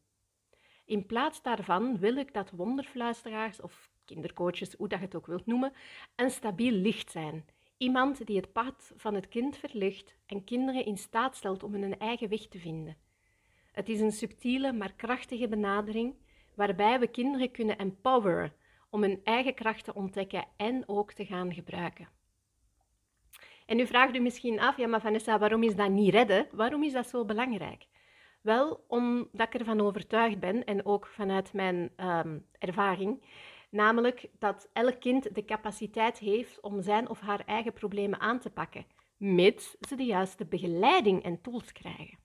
In 0.85 1.07
plaats 1.07 1.43
daarvan 1.43 1.99
wil 1.99 2.17
ik 2.17 2.35
dat 2.35 2.51
wonderfluisteraars 2.51 3.61
of 3.61 3.91
kindercoaches, 4.05 4.75
hoe 4.75 4.89
dat 4.89 4.99
je 4.99 5.05
het 5.05 5.15
ook 5.15 5.27
wilt 5.27 5.47
noemen, 5.47 5.73
een 6.17 6.31
stabiel 6.31 6.73
licht 6.73 7.11
zijn. 7.11 7.45
Iemand 7.77 8.27
die 8.27 8.37
het 8.37 8.53
pad 8.53 8.93
van 8.97 9.15
het 9.15 9.29
kind 9.29 9.57
verlicht 9.57 10.17
en 10.27 10.45
kinderen 10.45 10.85
in 10.85 10.99
staat 10.99 11.37
stelt 11.37 11.63
om 11.63 11.73
hun 11.73 11.99
eigen 11.99 12.29
weg 12.29 12.47
te 12.47 12.59
vinden. 12.59 12.97
Het 13.73 13.89
is 13.89 14.01
een 14.01 14.13
subtiele 14.13 14.73
maar 14.73 14.93
krachtige 14.93 15.49
benadering 15.49 16.15
waarbij 16.55 17.01
we 17.01 17.07
kinderen 17.07 17.51
kunnen 17.51 17.79
empoweren 17.79 18.53
om 18.91 19.03
hun 19.03 19.21
eigen 19.25 19.55
kracht 19.55 19.85
te 19.85 19.95
ontdekken 19.95 20.45
en 20.57 20.89
ook 20.89 21.13
te 21.13 21.27
gaan 21.27 21.55
gebruiken. 21.55 22.18
En 23.69 23.77
nu 23.77 23.87
vraagt 23.87 24.15
u 24.15 24.19
misschien 24.19 24.61
af, 24.61 24.77
ja 24.77 24.87
maar 24.87 25.01
Vanessa, 25.01 25.39
waarom 25.39 25.63
is 25.63 25.77
dat 25.77 25.91
niet 25.91 26.15
redden? 26.15 26.49
Waarom 26.53 26.83
is 26.83 26.93
dat 26.93 27.09
zo 27.09 27.25
belangrijk? 27.25 27.87
Wel, 28.41 28.85
omdat 28.87 29.47
ik 29.47 29.55
ervan 29.55 29.81
overtuigd 29.81 30.39
ben, 30.39 30.65
en 30.65 30.87
ook 30.87 31.07
vanuit 31.07 31.53
mijn 31.53 31.93
um, 31.97 32.47
ervaring, 32.59 33.23
namelijk 33.71 34.31
dat 34.39 34.71
elk 34.73 35.01
kind 35.01 35.35
de 35.35 35.45
capaciteit 35.45 36.19
heeft 36.19 36.61
om 36.61 36.83
zijn 36.83 37.09
of 37.09 37.21
haar 37.21 37.43
eigen 37.45 37.73
problemen 37.73 38.21
aan 38.21 38.39
te 38.39 38.51
pakken, 38.51 38.87
mits 39.17 39.77
ze 39.81 39.97
de 39.97 40.05
juiste 40.05 40.45
begeleiding 40.45 41.23
en 41.23 41.41
tools 41.41 41.73
krijgen. 41.73 42.19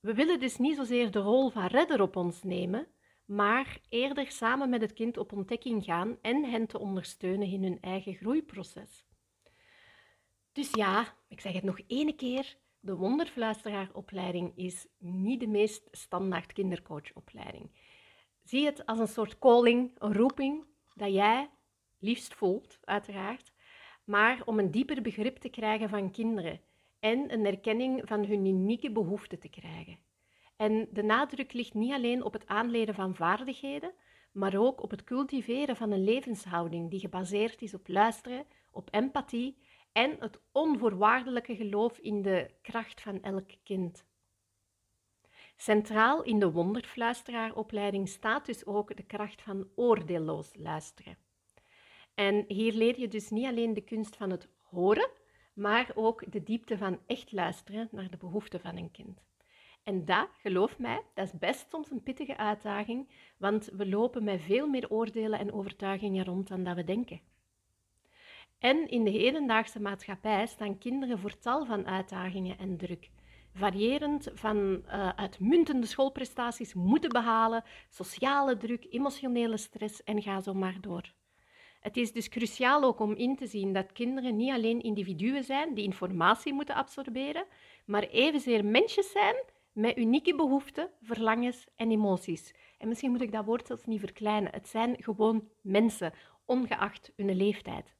We 0.00 0.14
willen 0.14 0.40
dus 0.40 0.58
niet 0.58 0.76
zozeer 0.76 1.10
de 1.10 1.18
rol 1.18 1.50
van 1.50 1.66
redder 1.66 2.00
op 2.02 2.16
ons 2.16 2.42
nemen, 2.42 2.86
maar 3.24 3.80
eerder 3.88 4.30
samen 4.30 4.70
met 4.70 4.80
het 4.80 4.92
kind 4.92 5.16
op 5.16 5.32
ontdekking 5.32 5.84
gaan 5.84 6.18
en 6.22 6.44
hen 6.44 6.66
te 6.66 6.78
ondersteunen 6.78 7.48
in 7.48 7.62
hun 7.62 7.78
eigen 7.80 8.14
groeiproces. 8.14 9.09
Dus 10.52 10.70
ja, 10.72 11.16
ik 11.28 11.40
zeg 11.40 11.52
het 11.52 11.62
nog 11.62 11.80
één 11.86 12.16
keer. 12.16 12.56
De 12.80 12.96
wonderfluisteraaropleiding 12.96 14.52
is 14.56 14.86
niet 14.98 15.40
de 15.40 15.46
meest 15.46 15.88
standaard 15.90 16.52
kindercoachopleiding. 16.52 17.70
Zie 18.42 18.64
het 18.64 18.86
als 18.86 18.98
een 18.98 19.08
soort 19.08 19.38
calling, 19.38 19.90
een 19.98 20.14
roeping 20.14 20.64
dat 20.94 21.12
jij 21.12 21.50
liefst 21.98 22.34
voelt, 22.34 22.78
uiteraard, 22.84 23.52
maar 24.04 24.42
om 24.44 24.58
een 24.58 24.70
dieper 24.70 25.02
begrip 25.02 25.36
te 25.36 25.48
krijgen 25.48 25.88
van 25.88 26.10
kinderen 26.10 26.60
en 27.00 27.32
een 27.32 27.46
erkenning 27.46 28.02
van 28.04 28.24
hun 28.24 28.46
unieke 28.46 28.90
behoeften 28.90 29.38
te 29.38 29.48
krijgen. 29.48 29.98
En 30.56 30.88
de 30.92 31.02
nadruk 31.02 31.52
ligt 31.52 31.74
niet 31.74 31.92
alleen 31.92 32.22
op 32.22 32.32
het 32.32 32.46
aanleren 32.46 32.94
van 32.94 33.14
vaardigheden, 33.14 33.92
maar 34.32 34.56
ook 34.56 34.82
op 34.82 34.90
het 34.90 35.04
cultiveren 35.04 35.76
van 35.76 35.90
een 35.90 36.04
levenshouding 36.04 36.90
die 36.90 37.00
gebaseerd 37.00 37.62
is 37.62 37.74
op 37.74 37.88
luisteren, 37.88 38.46
op 38.70 38.88
empathie 38.90 39.56
en 39.92 40.16
het 40.18 40.40
onvoorwaardelijke 40.52 41.56
geloof 41.56 41.98
in 41.98 42.22
de 42.22 42.50
kracht 42.62 43.00
van 43.00 43.22
elk 43.22 43.50
kind. 43.64 44.04
Centraal 45.56 46.22
in 46.22 46.38
de 46.38 46.50
wonderfluisteraaropleiding 46.50 48.08
staat 48.08 48.46
dus 48.46 48.66
ook 48.66 48.96
de 48.96 49.02
kracht 49.02 49.42
van 49.42 49.68
oordeelloos 49.74 50.52
luisteren. 50.56 51.18
En 52.14 52.44
hier 52.48 52.72
leer 52.72 53.00
je 53.00 53.08
dus 53.08 53.30
niet 53.30 53.46
alleen 53.46 53.74
de 53.74 53.80
kunst 53.80 54.16
van 54.16 54.30
het 54.30 54.48
horen, 54.62 55.10
maar 55.54 55.90
ook 55.94 56.32
de 56.32 56.42
diepte 56.42 56.78
van 56.78 57.00
echt 57.06 57.32
luisteren 57.32 57.88
naar 57.90 58.10
de 58.10 58.16
behoeften 58.16 58.60
van 58.60 58.76
een 58.76 58.90
kind. 58.90 59.22
En 59.82 60.04
dat, 60.04 60.28
geloof 60.40 60.78
mij, 60.78 61.02
dat 61.14 61.26
is 61.26 61.38
best 61.38 61.70
soms 61.70 61.90
een 61.90 62.02
pittige 62.02 62.36
uitdaging, 62.36 63.08
want 63.36 63.66
we 63.72 63.86
lopen 63.86 64.24
met 64.24 64.40
veel 64.40 64.68
meer 64.68 64.90
oordelen 64.90 65.38
en 65.38 65.52
overtuigingen 65.52 66.24
rond 66.24 66.48
dan 66.48 66.64
dat 66.64 66.76
we 66.76 66.84
denken. 66.84 67.20
En 68.60 68.88
in 68.88 69.04
de 69.04 69.10
hedendaagse 69.10 69.80
maatschappij 69.80 70.46
staan 70.46 70.78
kinderen 70.78 71.18
voor 71.18 71.38
tal 71.38 71.66
van 71.66 71.86
uitdagingen 71.86 72.58
en 72.58 72.76
druk. 72.76 73.10
Variërend 73.54 74.30
van 74.34 74.56
uh, 74.56 75.08
uitmuntende 75.08 75.86
schoolprestaties 75.86 76.74
moeten 76.74 77.10
behalen, 77.10 77.64
sociale 77.88 78.56
druk, 78.56 78.86
emotionele 78.90 79.56
stress 79.56 80.04
en 80.04 80.22
ga 80.22 80.40
zo 80.40 80.54
maar 80.54 80.76
door. 80.80 81.12
Het 81.80 81.96
is 81.96 82.12
dus 82.12 82.28
cruciaal 82.28 82.82
ook 82.82 83.00
om 83.00 83.14
in 83.14 83.36
te 83.36 83.46
zien 83.46 83.72
dat 83.72 83.92
kinderen 83.92 84.36
niet 84.36 84.52
alleen 84.52 84.82
individuen 84.82 85.44
zijn 85.44 85.74
die 85.74 85.84
informatie 85.84 86.52
moeten 86.52 86.74
absorberen, 86.74 87.44
maar 87.84 88.02
evenzeer 88.02 88.64
mensjes 88.64 89.10
zijn 89.10 89.34
met 89.72 89.98
unieke 89.98 90.34
behoeften, 90.34 90.90
verlangens 91.02 91.66
en 91.76 91.90
emoties. 91.90 92.54
En 92.78 92.88
misschien 92.88 93.10
moet 93.10 93.22
ik 93.22 93.32
dat 93.32 93.44
woord 93.44 93.66
zelfs 93.66 93.84
niet 93.84 94.00
verkleinen. 94.00 94.52
Het 94.52 94.68
zijn 94.68 94.96
gewoon 94.98 95.48
mensen, 95.60 96.12
ongeacht 96.44 97.12
hun 97.16 97.36
leeftijd. 97.36 97.94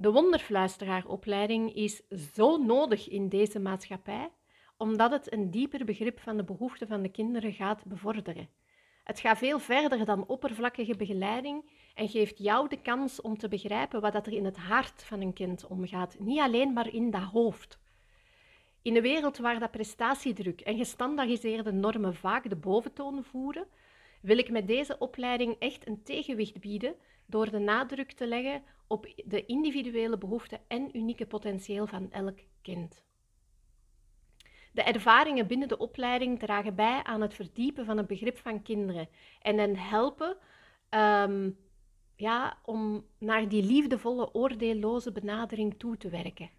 De 0.00 0.12
wonderfluisteraaropleiding 0.12 1.74
is 1.74 2.02
zo 2.34 2.56
nodig 2.56 3.08
in 3.08 3.28
deze 3.28 3.58
maatschappij, 3.58 4.30
omdat 4.76 5.10
het 5.10 5.32
een 5.32 5.50
dieper 5.50 5.84
begrip 5.84 6.20
van 6.20 6.36
de 6.36 6.44
behoeften 6.44 6.88
van 6.88 7.02
de 7.02 7.08
kinderen 7.08 7.52
gaat 7.52 7.84
bevorderen. 7.84 8.48
Het 9.04 9.20
gaat 9.20 9.38
veel 9.38 9.58
verder 9.58 10.04
dan 10.04 10.26
oppervlakkige 10.26 10.96
begeleiding 10.96 11.70
en 11.94 12.08
geeft 12.08 12.38
jou 12.38 12.68
de 12.68 12.80
kans 12.80 13.20
om 13.20 13.38
te 13.38 13.48
begrijpen 13.48 14.00
wat 14.00 14.14
er 14.26 14.32
in 14.32 14.44
het 14.44 14.56
hart 14.56 15.04
van 15.04 15.20
een 15.20 15.32
kind 15.32 15.66
omgaat, 15.66 16.16
niet 16.18 16.40
alleen 16.40 16.72
maar 16.72 16.94
in 16.94 17.10
dat 17.10 17.22
hoofd. 17.22 17.78
In 18.82 18.96
een 18.96 19.02
wereld 19.02 19.38
waar 19.38 19.58
dat 19.58 19.70
prestatiedruk 19.70 20.60
en 20.60 20.76
gestandaardiseerde 20.76 21.72
normen 21.72 22.14
vaak 22.14 22.48
de 22.48 22.56
boventoon 22.56 23.24
voeren, 23.24 23.66
wil 24.20 24.38
ik 24.38 24.50
met 24.50 24.66
deze 24.66 24.98
opleiding 24.98 25.56
echt 25.58 25.86
een 25.86 26.02
tegenwicht 26.02 26.60
bieden 26.60 26.94
door 27.26 27.50
de 27.50 27.58
nadruk 27.58 28.12
te 28.12 28.26
leggen 28.26 28.62
op 28.86 29.12
de 29.24 29.46
individuele 29.46 30.18
behoeften 30.18 30.60
en 30.68 30.96
unieke 30.96 31.26
potentieel 31.26 31.86
van 31.86 32.12
elk 32.12 32.38
kind. 32.62 33.02
De 34.72 34.82
ervaringen 34.82 35.46
binnen 35.46 35.68
de 35.68 35.78
opleiding 35.78 36.38
dragen 36.38 36.74
bij 36.74 37.02
aan 37.02 37.20
het 37.20 37.34
verdiepen 37.34 37.84
van 37.84 37.96
het 37.96 38.06
begrip 38.06 38.38
van 38.38 38.62
kinderen 38.62 39.08
en 39.42 39.58
hen 39.58 39.76
helpen 39.76 40.36
um, 40.90 41.56
ja, 42.16 42.58
om 42.64 43.04
naar 43.18 43.48
die 43.48 43.62
liefdevolle, 43.62 44.34
oordeelloze 44.34 45.12
benadering 45.12 45.78
toe 45.78 45.96
te 45.96 46.08
werken. 46.08 46.50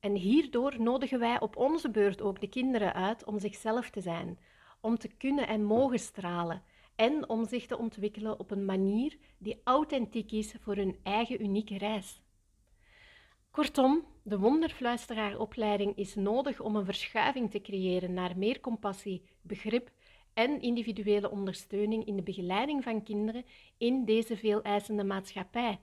En 0.00 0.14
hierdoor 0.14 0.80
nodigen 0.80 1.18
wij 1.18 1.40
op 1.40 1.56
onze 1.56 1.90
beurt 1.90 2.22
ook 2.22 2.40
de 2.40 2.48
kinderen 2.48 2.94
uit 2.94 3.24
om 3.24 3.38
zichzelf 3.38 3.90
te 3.90 4.00
zijn, 4.00 4.38
om 4.80 4.98
te 4.98 5.08
kunnen 5.08 5.48
en 5.48 5.64
mogen 5.64 5.98
stralen 5.98 6.62
en 6.94 7.28
om 7.28 7.46
zich 7.46 7.66
te 7.66 7.78
ontwikkelen 7.78 8.38
op 8.38 8.50
een 8.50 8.64
manier 8.64 9.16
die 9.38 9.60
authentiek 9.64 10.32
is 10.32 10.54
voor 10.60 10.76
hun 10.76 10.96
eigen 11.02 11.42
unieke 11.42 11.78
reis. 11.78 12.22
Kortom, 13.50 14.04
de 14.22 14.38
wonderfluisteraaropleiding 14.38 15.96
is 15.96 16.14
nodig 16.14 16.60
om 16.60 16.76
een 16.76 16.84
verschuiving 16.84 17.50
te 17.50 17.60
creëren 17.60 18.14
naar 18.14 18.38
meer 18.38 18.60
compassie, 18.60 19.22
begrip 19.42 19.90
en 20.34 20.60
individuele 20.60 21.30
ondersteuning 21.30 22.04
in 22.04 22.16
de 22.16 22.22
begeleiding 22.22 22.82
van 22.82 23.02
kinderen 23.02 23.44
in 23.78 24.04
deze 24.04 24.36
veel 24.36 24.62
eisende 24.62 25.04
maatschappij. 25.04 25.78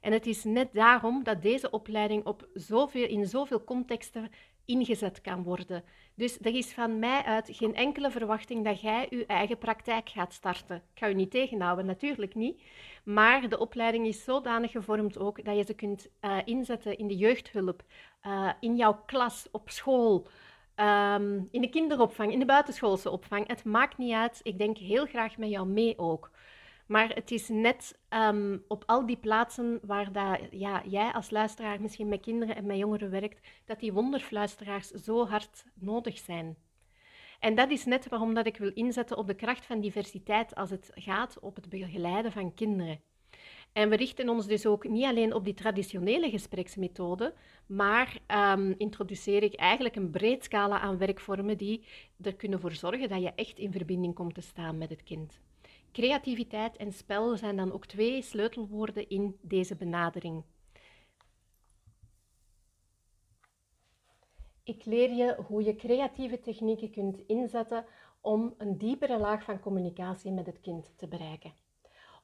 En 0.00 0.12
het 0.12 0.26
is 0.26 0.44
net 0.44 0.72
daarom 0.72 1.24
dat 1.24 1.42
deze 1.42 1.70
opleiding 1.70 2.26
op 2.26 2.48
zoveel, 2.54 3.06
in 3.06 3.26
zoveel 3.26 3.64
contexten 3.64 4.30
ingezet 4.70 5.20
kan 5.20 5.42
worden. 5.42 5.84
Dus 6.14 6.38
er 6.40 6.54
is 6.54 6.72
van 6.72 6.98
mij 6.98 7.22
uit 7.22 7.48
geen 7.52 7.74
enkele 7.74 8.10
verwachting 8.10 8.64
dat 8.64 8.80
jij 8.80 9.06
je 9.10 9.26
eigen 9.26 9.58
praktijk 9.58 10.08
gaat 10.08 10.32
starten. 10.32 10.76
Ik 10.76 10.98
ga 10.98 11.08
u 11.08 11.14
niet 11.14 11.30
tegenhouden, 11.30 11.86
natuurlijk 11.86 12.34
niet. 12.34 12.62
Maar 13.04 13.48
de 13.48 13.58
opleiding 13.58 14.06
is 14.06 14.24
zodanig 14.24 14.70
gevormd 14.70 15.18
ook 15.18 15.44
dat 15.44 15.56
je 15.56 15.62
ze 15.62 15.74
kunt 15.74 16.08
uh, 16.20 16.36
inzetten 16.44 16.98
in 16.98 17.06
de 17.06 17.16
jeugdhulp, 17.16 17.82
uh, 18.26 18.50
in 18.60 18.76
jouw 18.76 19.02
klas, 19.06 19.48
op 19.50 19.70
school, 19.70 20.26
um, 20.76 21.48
in 21.50 21.60
de 21.60 21.70
kinderopvang, 21.70 22.32
in 22.32 22.38
de 22.38 22.44
buitenschoolse 22.44 23.10
opvang. 23.10 23.46
Het 23.46 23.64
maakt 23.64 23.98
niet 23.98 24.12
uit. 24.12 24.40
Ik 24.42 24.58
denk 24.58 24.78
heel 24.78 25.06
graag 25.06 25.36
met 25.36 25.50
jou 25.50 25.66
mee 25.66 25.98
ook. 25.98 26.30
Maar 26.90 27.14
het 27.14 27.30
is 27.30 27.48
net 27.48 27.98
um, 28.08 28.64
op 28.68 28.82
al 28.86 29.06
die 29.06 29.16
plaatsen 29.16 29.80
waar 29.82 30.12
dat, 30.12 30.38
ja, 30.50 30.82
jij 30.86 31.12
als 31.12 31.30
luisteraar 31.30 31.80
misschien 31.80 32.08
met 32.08 32.20
kinderen 32.20 32.56
en 32.56 32.66
met 32.66 32.76
jongeren 32.76 33.10
werkt, 33.10 33.48
dat 33.64 33.80
die 33.80 33.92
wonderfluisteraars 33.92 34.88
zo 34.88 35.26
hard 35.26 35.64
nodig 35.74 36.18
zijn. 36.18 36.56
En 37.40 37.54
dat 37.54 37.70
is 37.70 37.84
net 37.84 38.08
waarom 38.08 38.34
dat 38.34 38.46
ik 38.46 38.56
wil 38.56 38.72
inzetten 38.74 39.16
op 39.16 39.26
de 39.26 39.34
kracht 39.34 39.66
van 39.66 39.80
diversiteit 39.80 40.54
als 40.54 40.70
het 40.70 40.90
gaat 40.94 41.38
op 41.40 41.56
het 41.56 41.68
begeleiden 41.68 42.32
van 42.32 42.54
kinderen. 42.54 43.00
En 43.72 43.88
we 43.88 43.96
richten 43.96 44.28
ons 44.28 44.46
dus 44.46 44.66
ook 44.66 44.88
niet 44.88 45.04
alleen 45.04 45.34
op 45.34 45.44
die 45.44 45.54
traditionele 45.54 46.30
gespreksmethode, 46.30 47.34
maar 47.66 48.18
um, 48.54 48.74
introduceer 48.78 49.42
ik 49.42 49.54
eigenlijk 49.54 49.96
een 49.96 50.10
breed 50.10 50.44
scala 50.44 50.80
aan 50.80 50.98
werkvormen 50.98 51.56
die 51.56 51.84
er 52.22 52.36
kunnen 52.36 52.60
voor 52.60 52.72
zorgen 52.72 53.08
dat 53.08 53.22
je 53.22 53.32
echt 53.34 53.58
in 53.58 53.72
verbinding 53.72 54.14
komt 54.14 54.34
te 54.34 54.40
staan 54.40 54.78
met 54.78 54.90
het 54.90 55.02
kind. 55.02 55.40
Creativiteit 55.92 56.76
en 56.76 56.92
spel 56.92 57.36
zijn 57.36 57.56
dan 57.56 57.72
ook 57.72 57.86
twee 57.86 58.22
sleutelwoorden 58.22 59.08
in 59.08 59.38
deze 59.40 59.76
benadering. 59.76 60.44
Ik 64.64 64.84
leer 64.84 65.12
je 65.12 65.36
hoe 65.46 65.62
je 65.62 65.76
creatieve 65.76 66.40
technieken 66.40 66.90
kunt 66.90 67.26
inzetten 67.26 67.84
om 68.20 68.54
een 68.58 68.78
diepere 68.78 69.18
laag 69.18 69.44
van 69.44 69.60
communicatie 69.60 70.32
met 70.32 70.46
het 70.46 70.60
kind 70.60 70.92
te 70.96 71.08
bereiken. 71.08 71.52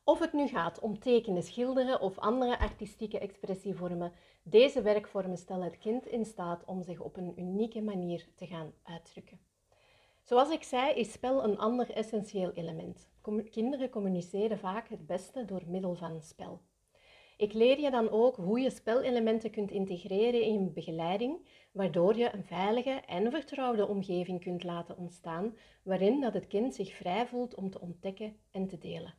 Of 0.05 0.19
het 0.19 0.33
nu 0.33 0.49
gaat 0.49 0.81
om 0.81 0.99
tekenen, 0.99 1.43
schilderen 1.43 2.01
of 2.01 2.19
andere 2.19 2.59
artistieke 2.59 3.19
expressievormen, 3.19 4.13
deze 4.43 4.83
werkvormen 4.83 5.37
stellen 5.37 5.65
het 5.65 5.79
kind 5.79 6.07
in 6.07 6.25
staat 6.25 6.65
om 6.65 6.83
zich 6.83 7.01
op 7.01 7.17
een 7.17 7.41
unieke 7.41 7.83
manier 7.83 8.27
te 8.35 8.47
gaan 8.47 8.73
uitdrukken. 8.83 9.41
Zoals 10.27 10.51
ik 10.51 10.63
zei, 10.63 10.95
is 10.95 11.13
spel 11.13 11.45
een 11.45 11.59
ander 11.59 11.91
essentieel 11.91 12.53
element. 12.53 13.09
Kinderen 13.51 13.91
communiceren 13.91 14.59
vaak 14.59 14.89
het 14.89 15.07
beste 15.07 15.45
door 15.45 15.63
middel 15.67 15.95
van 15.95 16.21
spel. 16.21 16.61
Ik 17.37 17.53
leer 17.53 17.81
je 17.81 17.91
dan 17.91 18.11
ook 18.11 18.37
hoe 18.37 18.61
je 18.61 18.71
spelelementen 18.71 19.51
kunt 19.51 19.71
integreren 19.71 20.43
in 20.43 20.65
je 20.65 20.71
begeleiding, 20.71 21.49
waardoor 21.73 22.17
je 22.17 22.35
een 22.35 22.45
veilige 22.45 22.91
en 22.91 23.31
vertrouwde 23.31 23.89
omgeving 23.89 24.41
kunt 24.41 24.65
laten 24.65 24.97
ontstaan, 24.97 25.57
waarin 25.83 26.21
dat 26.21 26.35
het 26.35 26.47
kind 26.47 26.75
zich 26.75 26.95
vrij 26.95 27.27
voelt 27.27 27.55
om 27.55 27.71
te 27.71 27.81
ontdekken 27.81 28.37
en 28.51 28.67
te 28.67 28.79
delen. 28.79 29.15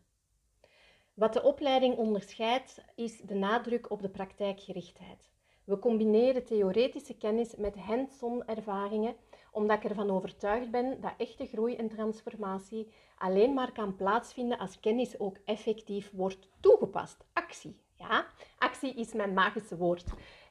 Wat 1.13 1.33
de 1.33 1.43
opleiding 1.43 1.95
onderscheidt, 1.95 2.81
is 2.95 3.21
de 3.21 3.35
nadruk 3.35 3.91
op 3.91 4.01
de 4.01 4.09
praktijkgerichtheid. 4.09 5.29
We 5.63 5.79
combineren 5.79 6.45
theoretische 6.45 7.17
kennis 7.17 7.55
met 7.55 7.75
hands-on 7.75 8.45
ervaringen 8.45 9.15
omdat 9.57 9.77
ik 9.77 9.89
ervan 9.89 10.09
overtuigd 10.09 10.71
ben 10.71 11.01
dat 11.01 11.13
echte 11.17 11.45
groei 11.45 11.75
en 11.75 11.89
transformatie 11.89 12.87
alleen 13.17 13.53
maar 13.53 13.71
kan 13.71 13.95
plaatsvinden 13.95 14.57
als 14.57 14.79
kennis 14.79 15.19
ook 15.19 15.37
effectief 15.45 16.11
wordt 16.13 16.49
toegepast. 16.59 17.25
Actie, 17.33 17.79
ja? 17.95 18.25
Actie 18.57 18.93
is 18.93 19.13
mijn 19.13 19.33
magische 19.33 19.77
woord. 19.77 20.05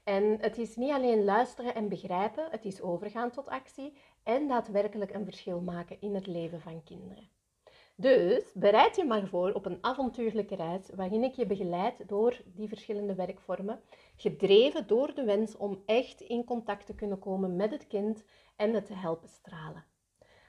En 0.05 0.37
het 0.41 0.59
is 0.59 0.77
niet 0.77 0.93
alleen 0.93 1.25
luisteren 1.25 1.75
en 1.75 1.89
begrijpen, 1.89 2.49
het 2.51 2.65
is 2.65 2.81
overgaan 2.81 3.31
tot 3.31 3.49
actie 3.49 3.93
en 4.23 4.49
daadwerkelijk 4.49 5.15
een 5.15 5.25
verschil 5.25 5.61
maken 5.61 6.01
in 6.01 6.15
het 6.15 6.27
leven 6.27 6.61
van 6.61 6.83
kinderen. 6.85 7.29
Dus 7.99 8.53
bereid 8.55 8.97
je 8.97 9.05
maar 9.05 9.27
voor 9.27 9.53
op 9.53 9.67
een 9.67 9.79
avontuurlijke 9.81 10.55
reis 10.55 10.91
waarin 10.95 11.23
ik 11.23 11.35
je 11.35 11.47
begeleid 11.47 12.09
door 12.09 12.41
die 12.45 12.69
verschillende 12.69 13.15
werkvormen, 13.15 13.81
gedreven 14.17 14.87
door 14.87 15.15
de 15.15 15.25
wens 15.25 15.57
om 15.57 15.83
echt 15.87 16.21
in 16.21 16.45
contact 16.45 16.87
te 16.87 16.95
kunnen 16.95 17.19
komen 17.19 17.57
met 17.57 17.71
het 17.71 17.87
kind 17.87 18.25
en 18.57 18.75
het 18.75 18.87
te 18.87 18.95
helpen 18.95 19.29
stralen. 19.29 19.85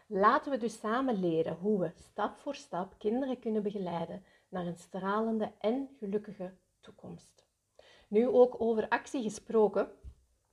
Laten 0.07 0.51
we 0.51 0.57
dus 0.57 0.79
samen 0.79 1.19
leren 1.19 1.55
hoe 1.55 1.79
we 1.79 1.91
stap 1.95 2.37
voor 2.37 2.55
stap 2.55 2.95
kinderen 2.97 3.39
kunnen 3.39 3.63
begeleiden 3.63 4.23
naar 4.49 4.65
een 4.65 4.77
stralende 4.77 5.51
en 5.59 5.89
gelukkige 5.99 6.53
toekomst. 6.81 7.45
Nu 8.07 8.27
ook 8.27 8.61
over 8.61 8.89
actie 8.89 9.21
gesproken. 9.21 9.89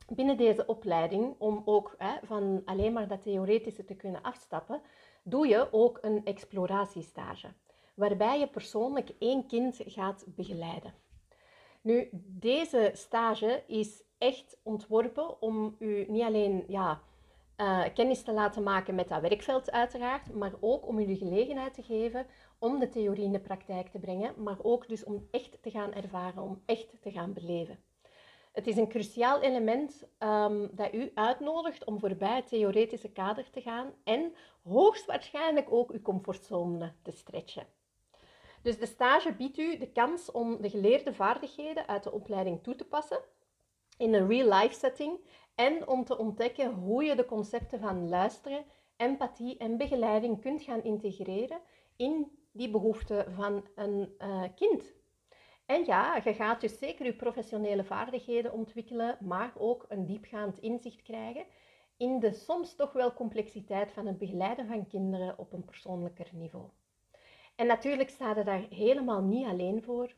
Binnen 0.06 0.36
deze 0.36 0.66
opleiding, 0.66 1.34
om 1.38 1.62
ook 1.64 1.94
hè, 1.98 2.14
van 2.22 2.62
alleen 2.64 2.92
maar 2.92 3.08
dat 3.08 3.22
theoretische 3.22 3.84
te 3.84 3.94
kunnen 3.94 4.22
afstappen, 4.22 4.80
doe 5.22 5.48
je 5.48 5.68
ook 5.72 5.98
een 6.00 6.24
exploratiestage, 6.24 7.52
waarbij 7.94 8.38
je 8.38 8.48
persoonlijk 8.48 9.10
één 9.18 9.46
kind 9.46 9.80
gaat 9.86 10.24
begeleiden. 10.26 10.94
Nu, 11.80 12.08
deze 12.26 12.90
stage 12.94 13.62
is 13.66 14.02
echt 14.18 14.60
ontworpen 14.62 15.42
om 15.42 15.76
u 15.78 16.04
niet 16.08 16.22
alleen 16.22 16.64
ja, 16.68 17.02
uh, 17.56 17.84
kennis 17.94 18.22
te 18.22 18.32
laten 18.32 18.62
maken 18.62 18.94
met 18.94 19.08
dat 19.08 19.20
werkveld 19.20 19.70
uiteraard, 19.70 20.34
maar 20.34 20.52
ook 20.60 20.86
om 20.86 20.98
u 20.98 21.06
de 21.06 21.16
gelegenheid 21.16 21.74
te 21.74 21.82
geven 21.82 22.26
om 22.58 22.78
de 22.78 22.88
theorie 22.88 23.24
in 23.24 23.32
de 23.32 23.40
praktijk 23.40 23.88
te 23.88 23.98
brengen, 23.98 24.42
maar 24.42 24.58
ook 24.62 24.88
dus 24.88 25.04
om 25.04 25.28
echt 25.30 25.62
te 25.62 25.70
gaan 25.70 25.92
ervaren, 25.92 26.42
om 26.42 26.62
echt 26.66 27.02
te 27.02 27.10
gaan 27.10 27.32
beleven. 27.32 27.78
Het 28.52 28.66
is 28.66 28.76
een 28.76 28.88
cruciaal 28.88 29.40
element 29.40 30.08
um, 30.18 30.70
dat 30.72 30.94
u 30.94 31.10
uitnodigt 31.14 31.84
om 31.84 31.98
voorbij 31.98 32.36
het 32.36 32.48
theoretische 32.48 33.12
kader 33.12 33.50
te 33.50 33.60
gaan 33.60 33.92
en 34.04 34.34
hoogstwaarschijnlijk 34.62 35.72
ook 35.72 35.90
uw 35.90 36.02
comfortzone 36.02 36.92
te 37.02 37.10
stretchen. 37.10 37.66
Dus 38.62 38.78
de 38.78 38.86
stage 38.86 39.32
biedt 39.32 39.58
u 39.58 39.78
de 39.78 39.92
kans 39.92 40.30
om 40.30 40.60
de 40.60 40.70
geleerde 40.70 41.14
vaardigheden 41.14 41.88
uit 41.88 42.02
de 42.02 42.12
opleiding 42.12 42.62
toe 42.62 42.74
te 42.74 42.84
passen 42.84 43.20
in 43.96 44.14
een 44.14 44.28
real-life 44.28 44.74
setting 44.74 45.18
en 45.54 45.88
om 45.88 46.04
te 46.04 46.18
ontdekken 46.18 46.72
hoe 46.72 47.04
je 47.04 47.14
de 47.14 47.24
concepten 47.24 47.80
van 47.80 48.08
luisteren, 48.08 48.64
empathie 48.96 49.56
en 49.56 49.76
begeleiding 49.76 50.40
kunt 50.40 50.62
gaan 50.62 50.82
integreren 50.82 51.60
in 51.96 52.38
die 52.52 52.70
behoeften 52.70 53.32
van 53.32 53.64
een 53.74 54.14
uh, 54.18 54.42
kind. 54.54 54.94
En 55.66 55.84
ja, 55.84 56.20
je 56.24 56.34
gaat 56.34 56.60
dus 56.60 56.78
zeker 56.78 57.04
je 57.04 57.16
professionele 57.16 57.84
vaardigheden 57.84 58.52
ontwikkelen, 58.52 59.16
maar 59.20 59.52
ook 59.58 59.84
een 59.88 60.06
diepgaand 60.06 60.58
inzicht 60.58 61.02
krijgen 61.02 61.44
in 61.96 62.20
de 62.20 62.32
soms 62.32 62.74
toch 62.74 62.92
wel 62.92 63.12
complexiteit 63.12 63.92
van 63.92 64.06
het 64.06 64.18
begeleiden 64.18 64.66
van 64.66 64.86
kinderen 64.86 65.38
op 65.38 65.52
een 65.52 65.64
persoonlijker 65.64 66.28
niveau. 66.32 66.68
En 67.56 67.66
natuurlijk 67.66 68.10
sta 68.10 68.36
je 68.36 68.44
daar 68.44 68.66
helemaal 68.70 69.22
niet 69.22 69.46
alleen 69.46 69.82
voor. 69.82 70.14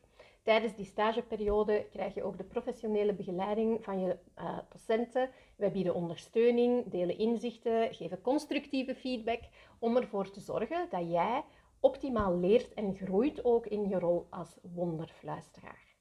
Tijdens 0.47 0.75
die 0.75 0.85
stageperiode 0.85 1.87
krijg 1.91 2.13
je 2.13 2.23
ook 2.23 2.37
de 2.37 2.43
professionele 2.43 3.13
begeleiding 3.13 3.83
van 3.83 3.99
je 3.99 4.17
uh, 4.39 4.57
docenten. 4.69 5.29
Wij 5.55 5.71
bieden 5.71 5.93
ondersteuning, 5.93 6.91
delen 6.91 7.17
inzichten, 7.17 7.93
geven 7.93 8.21
constructieve 8.21 8.95
feedback 8.95 9.39
om 9.79 9.97
ervoor 9.97 10.31
te 10.31 10.39
zorgen 10.39 10.87
dat 10.89 11.11
jij 11.11 11.43
optimaal 11.79 12.37
leert 12.37 12.73
en 12.73 12.95
groeit 12.95 13.45
ook 13.45 13.65
in 13.65 13.89
je 13.89 13.99
rol 13.99 14.27
als 14.29 14.57
wonderfluisteraar. 14.61 15.95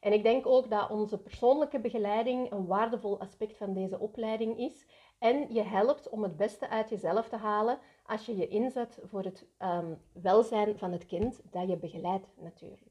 En 0.00 0.12
ik 0.12 0.22
denk 0.22 0.46
ook 0.46 0.70
dat 0.70 0.90
onze 0.90 1.18
persoonlijke 1.18 1.80
begeleiding 1.80 2.52
een 2.52 2.66
waardevol 2.66 3.20
aspect 3.20 3.56
van 3.56 3.72
deze 3.72 3.98
opleiding 3.98 4.58
is 4.58 4.86
en 5.18 5.54
je 5.54 5.62
helpt 5.62 6.08
om 6.08 6.22
het 6.22 6.36
beste 6.36 6.68
uit 6.68 6.88
jezelf 6.88 7.28
te 7.28 7.36
halen 7.36 7.78
als 8.06 8.26
je 8.26 8.36
je 8.36 8.48
inzet 8.48 8.98
voor 9.02 9.22
het 9.22 9.46
um, 9.58 9.98
welzijn 10.12 10.78
van 10.78 10.92
het 10.92 11.06
kind 11.06 11.40
dat 11.50 11.68
je 11.68 11.76
begeleidt 11.76 12.28
natuurlijk. 12.36 12.89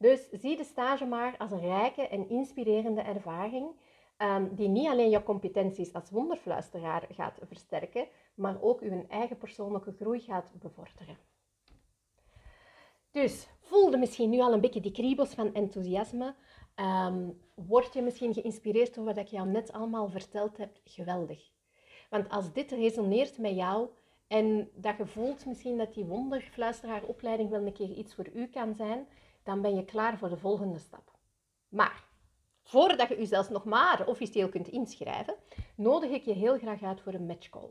Dus 0.00 0.28
zie 0.30 0.56
de 0.56 0.64
stage 0.64 1.04
maar 1.04 1.34
als 1.38 1.50
een 1.50 1.60
rijke 1.60 2.08
en 2.08 2.28
inspirerende 2.28 3.00
ervaring 3.00 3.70
um, 4.18 4.54
die 4.54 4.68
niet 4.68 4.88
alleen 4.88 5.10
je 5.10 5.22
competenties 5.22 5.92
als 5.92 6.10
wonderfluisteraar 6.10 7.06
gaat 7.10 7.38
versterken, 7.42 8.06
maar 8.34 8.62
ook 8.62 8.80
uw 8.80 9.04
eigen 9.08 9.38
persoonlijke 9.38 9.92
groei 9.92 10.20
gaat 10.20 10.52
bevorderen. 10.58 11.18
Dus 13.10 13.48
voelde 13.60 13.96
misschien 13.96 14.30
nu 14.30 14.40
al 14.40 14.52
een 14.52 14.60
beetje 14.60 14.80
die 14.80 14.92
kriebels 14.92 15.34
van 15.34 15.54
enthousiasme. 15.54 16.34
Um, 16.76 17.40
word 17.54 17.94
je 17.94 18.02
misschien 18.02 18.34
geïnspireerd 18.34 18.94
door 18.94 19.04
wat 19.04 19.16
ik 19.16 19.26
jou 19.26 19.48
net 19.48 19.72
allemaal 19.72 20.08
verteld 20.08 20.56
heb? 20.56 20.80
Geweldig. 20.84 21.50
Want 22.10 22.28
als 22.28 22.52
dit 22.52 22.70
resoneert 22.70 23.38
met 23.38 23.54
jou 23.54 23.88
en 24.26 24.70
dat 24.74 24.96
je 24.96 25.06
voelt 25.06 25.46
misschien 25.46 25.78
dat 25.78 25.94
die 25.94 26.04
wonderfluisteraaropleiding 26.04 27.50
wel 27.50 27.66
een 27.66 27.72
keer 27.72 27.90
iets 27.90 28.14
voor 28.14 28.28
u 28.34 28.46
kan 28.46 28.74
zijn, 28.74 29.06
dan 29.42 29.60
ben 29.60 29.74
je 29.74 29.84
klaar 29.84 30.18
voor 30.18 30.28
de 30.28 30.36
volgende 30.36 30.78
stap. 30.78 31.12
Maar 31.68 32.04
voordat 32.62 33.08
je 33.08 33.20
u 33.20 33.26
zelfs 33.26 33.48
nog 33.48 33.64
maar 33.64 34.06
officieel 34.06 34.48
kunt 34.48 34.68
inschrijven, 34.68 35.34
nodig 35.74 36.10
ik 36.10 36.24
je 36.24 36.32
heel 36.32 36.58
graag 36.58 36.82
uit 36.82 37.00
voor 37.00 37.14
een 37.14 37.26
matchcall. 37.26 37.70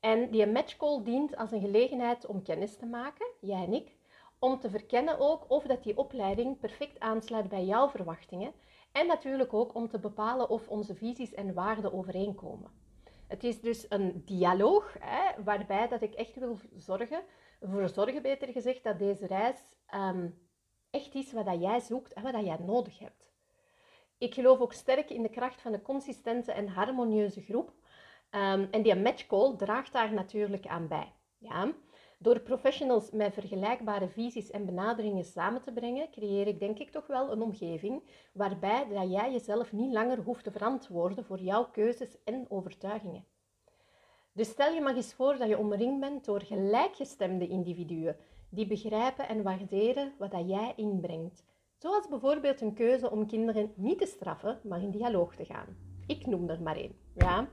En 0.00 0.30
die 0.30 0.46
matchcall 0.46 1.02
dient 1.02 1.36
als 1.36 1.52
een 1.52 1.60
gelegenheid 1.60 2.26
om 2.26 2.42
kennis 2.42 2.76
te 2.76 2.86
maken, 2.86 3.26
jij 3.40 3.64
en 3.64 3.72
ik, 3.72 3.96
om 4.38 4.58
te 4.58 4.70
verkennen 4.70 5.18
ook 5.18 5.44
of 5.48 5.64
dat 5.64 5.82
die 5.82 5.96
opleiding 5.96 6.58
perfect 6.58 7.00
aansluit 7.00 7.48
bij 7.48 7.64
jouw 7.64 7.88
verwachtingen 7.88 8.52
en 8.92 9.06
natuurlijk 9.06 9.52
ook 9.52 9.74
om 9.74 9.88
te 9.88 9.98
bepalen 9.98 10.48
of 10.48 10.68
onze 10.68 10.94
visies 10.94 11.34
en 11.34 11.54
waarden 11.54 11.92
overeenkomen. 11.92 12.70
Het 13.28 13.44
is 13.44 13.60
dus 13.60 13.86
een 13.88 14.22
dialoog 14.24 14.96
hè, 15.00 15.42
waarbij 15.42 15.88
dat 15.88 16.02
ik 16.02 16.14
echt 16.14 16.34
wil 16.34 16.58
zorgen, 16.76 17.22
voor 17.60 17.88
zorgen 17.88 18.22
beter 18.22 18.48
gezegd, 18.48 18.84
dat 18.84 18.98
deze 18.98 19.26
reis 19.26 19.58
ehm, 19.86 20.28
echt 20.92 21.14
is 21.14 21.32
wat 21.32 21.44
dat 21.44 21.60
jij 21.60 21.80
zoekt 21.80 22.12
en 22.12 22.22
wat 22.22 22.32
dat 22.32 22.44
jij 22.44 22.58
nodig 22.66 22.98
hebt. 22.98 23.30
Ik 24.18 24.34
geloof 24.34 24.60
ook 24.60 24.72
sterk 24.72 25.10
in 25.10 25.22
de 25.22 25.28
kracht 25.28 25.60
van 25.60 25.72
een 25.72 25.82
consistente 25.82 26.52
en 26.52 26.68
harmonieuze 26.68 27.40
groep. 27.40 27.72
Um, 28.30 28.68
en 28.70 28.82
die 28.82 28.94
matchcall 28.94 29.56
draagt 29.56 29.92
daar 29.92 30.12
natuurlijk 30.12 30.66
aan 30.66 30.88
bij. 30.88 31.12
Ja? 31.38 31.72
Door 32.18 32.40
professionals 32.40 33.10
met 33.10 33.34
vergelijkbare 33.34 34.08
visies 34.08 34.50
en 34.50 34.66
benaderingen 34.66 35.24
samen 35.24 35.62
te 35.62 35.72
brengen, 35.72 36.10
creëer 36.10 36.46
ik 36.46 36.58
denk 36.58 36.78
ik 36.78 36.90
toch 36.90 37.06
wel 37.06 37.32
een 37.32 37.42
omgeving 37.42 38.02
waarbij 38.32 38.88
dat 38.88 39.10
jij 39.10 39.32
jezelf 39.32 39.72
niet 39.72 39.92
langer 39.92 40.18
hoeft 40.18 40.44
te 40.44 40.50
verantwoorden 40.50 41.24
voor 41.24 41.40
jouw 41.40 41.70
keuzes 41.70 42.16
en 42.24 42.46
overtuigingen. 42.48 43.24
Dus 44.32 44.48
stel 44.48 44.72
je 44.72 44.80
maar 44.80 44.96
eens 44.96 45.14
voor 45.14 45.36
dat 45.36 45.48
je 45.48 45.58
omringd 45.58 46.00
bent 46.00 46.24
door 46.24 46.40
gelijkgestemde 46.40 47.48
individuen 47.48 48.16
die 48.52 48.66
begrijpen 48.66 49.28
en 49.28 49.42
waarderen 49.42 50.12
wat 50.18 50.30
dat 50.30 50.48
jij 50.48 50.72
inbrengt. 50.76 51.44
Zoals 51.78 52.08
bijvoorbeeld 52.08 52.60
een 52.60 52.74
keuze 52.74 53.10
om 53.10 53.26
kinderen 53.26 53.72
niet 53.76 53.98
te 53.98 54.06
straffen, 54.06 54.60
maar 54.64 54.82
in 54.82 54.90
dialoog 54.90 55.34
te 55.34 55.44
gaan. 55.44 55.76
Ik 56.06 56.26
noem 56.26 56.48
er 56.48 56.62
maar 56.62 56.76
één. 56.76 56.94
Ja? 57.14 57.48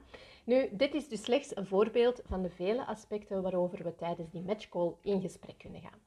Nu, 0.45 0.69
dit 0.71 0.93
is 0.93 1.07
dus 1.07 1.23
slechts 1.23 1.55
een 1.55 1.65
voorbeeld 1.65 2.21
van 2.25 2.41
de 2.41 2.49
vele 2.49 2.85
aspecten 2.85 3.41
waarover 3.41 3.83
we 3.83 3.95
tijdens 3.95 4.29
die 4.29 4.41
matchcall 4.41 4.93
in 5.01 5.21
gesprek 5.21 5.57
kunnen 5.57 5.81
gaan. 5.81 5.99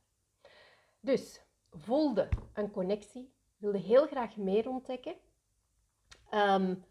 Dus, 1.00 1.42
voelde 1.70 2.28
een 2.54 2.70
connectie, 2.70 3.32
wilde 3.56 3.78
heel 3.78 4.06
graag 4.06 4.36
meer 4.36 4.68
ontdekken, 4.68 5.14
um, 6.34 6.84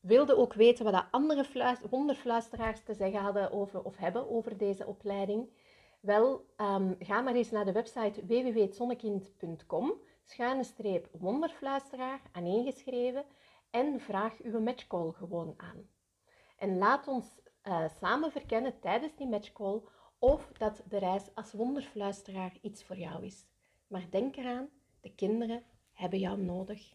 wilde 0.00 0.36
ook 0.36 0.54
weten 0.54 0.84
wat 0.84 1.04
andere 1.10 1.78
wonderfluisteraars 1.90 2.80
te 2.80 2.94
zeggen 2.94 3.20
hadden 3.20 3.52
over, 3.52 3.84
of 3.84 3.96
hebben 3.96 4.30
over 4.30 4.56
deze 4.56 4.86
opleiding. 4.86 5.48
Wel, 6.04 6.46
um, 6.56 6.96
ga 6.98 7.20
maar 7.20 7.34
eens 7.34 7.50
naar 7.50 7.64
de 7.64 7.72
website 7.72 8.26
www.zonnekind.com, 8.26 9.92
schuine 10.24 10.64
streep 10.64 11.08
wonderfluisteraar, 11.12 12.20
aaneengeschreven, 12.32 13.24
en 13.70 14.00
vraag 14.00 14.42
uw 14.42 14.60
matchcall 14.60 15.10
gewoon 15.10 15.54
aan. 15.56 15.88
En 16.56 16.78
laat 16.78 17.08
ons 17.08 17.40
uh, 17.62 17.88
samen 18.00 18.32
verkennen 18.32 18.80
tijdens 18.80 19.16
die 19.16 19.26
matchcall 19.26 19.82
of 20.18 20.52
dat 20.58 20.82
de 20.88 20.98
reis 20.98 21.34
als 21.34 21.52
wonderfluisteraar 21.52 22.56
iets 22.60 22.84
voor 22.84 22.96
jou 22.96 23.24
is. 23.24 23.46
Maar 23.86 24.06
denk 24.10 24.36
eraan, 24.36 24.68
de 25.00 25.14
kinderen 25.14 25.62
hebben 25.92 26.18
jou 26.18 26.38
nodig. 26.38 26.94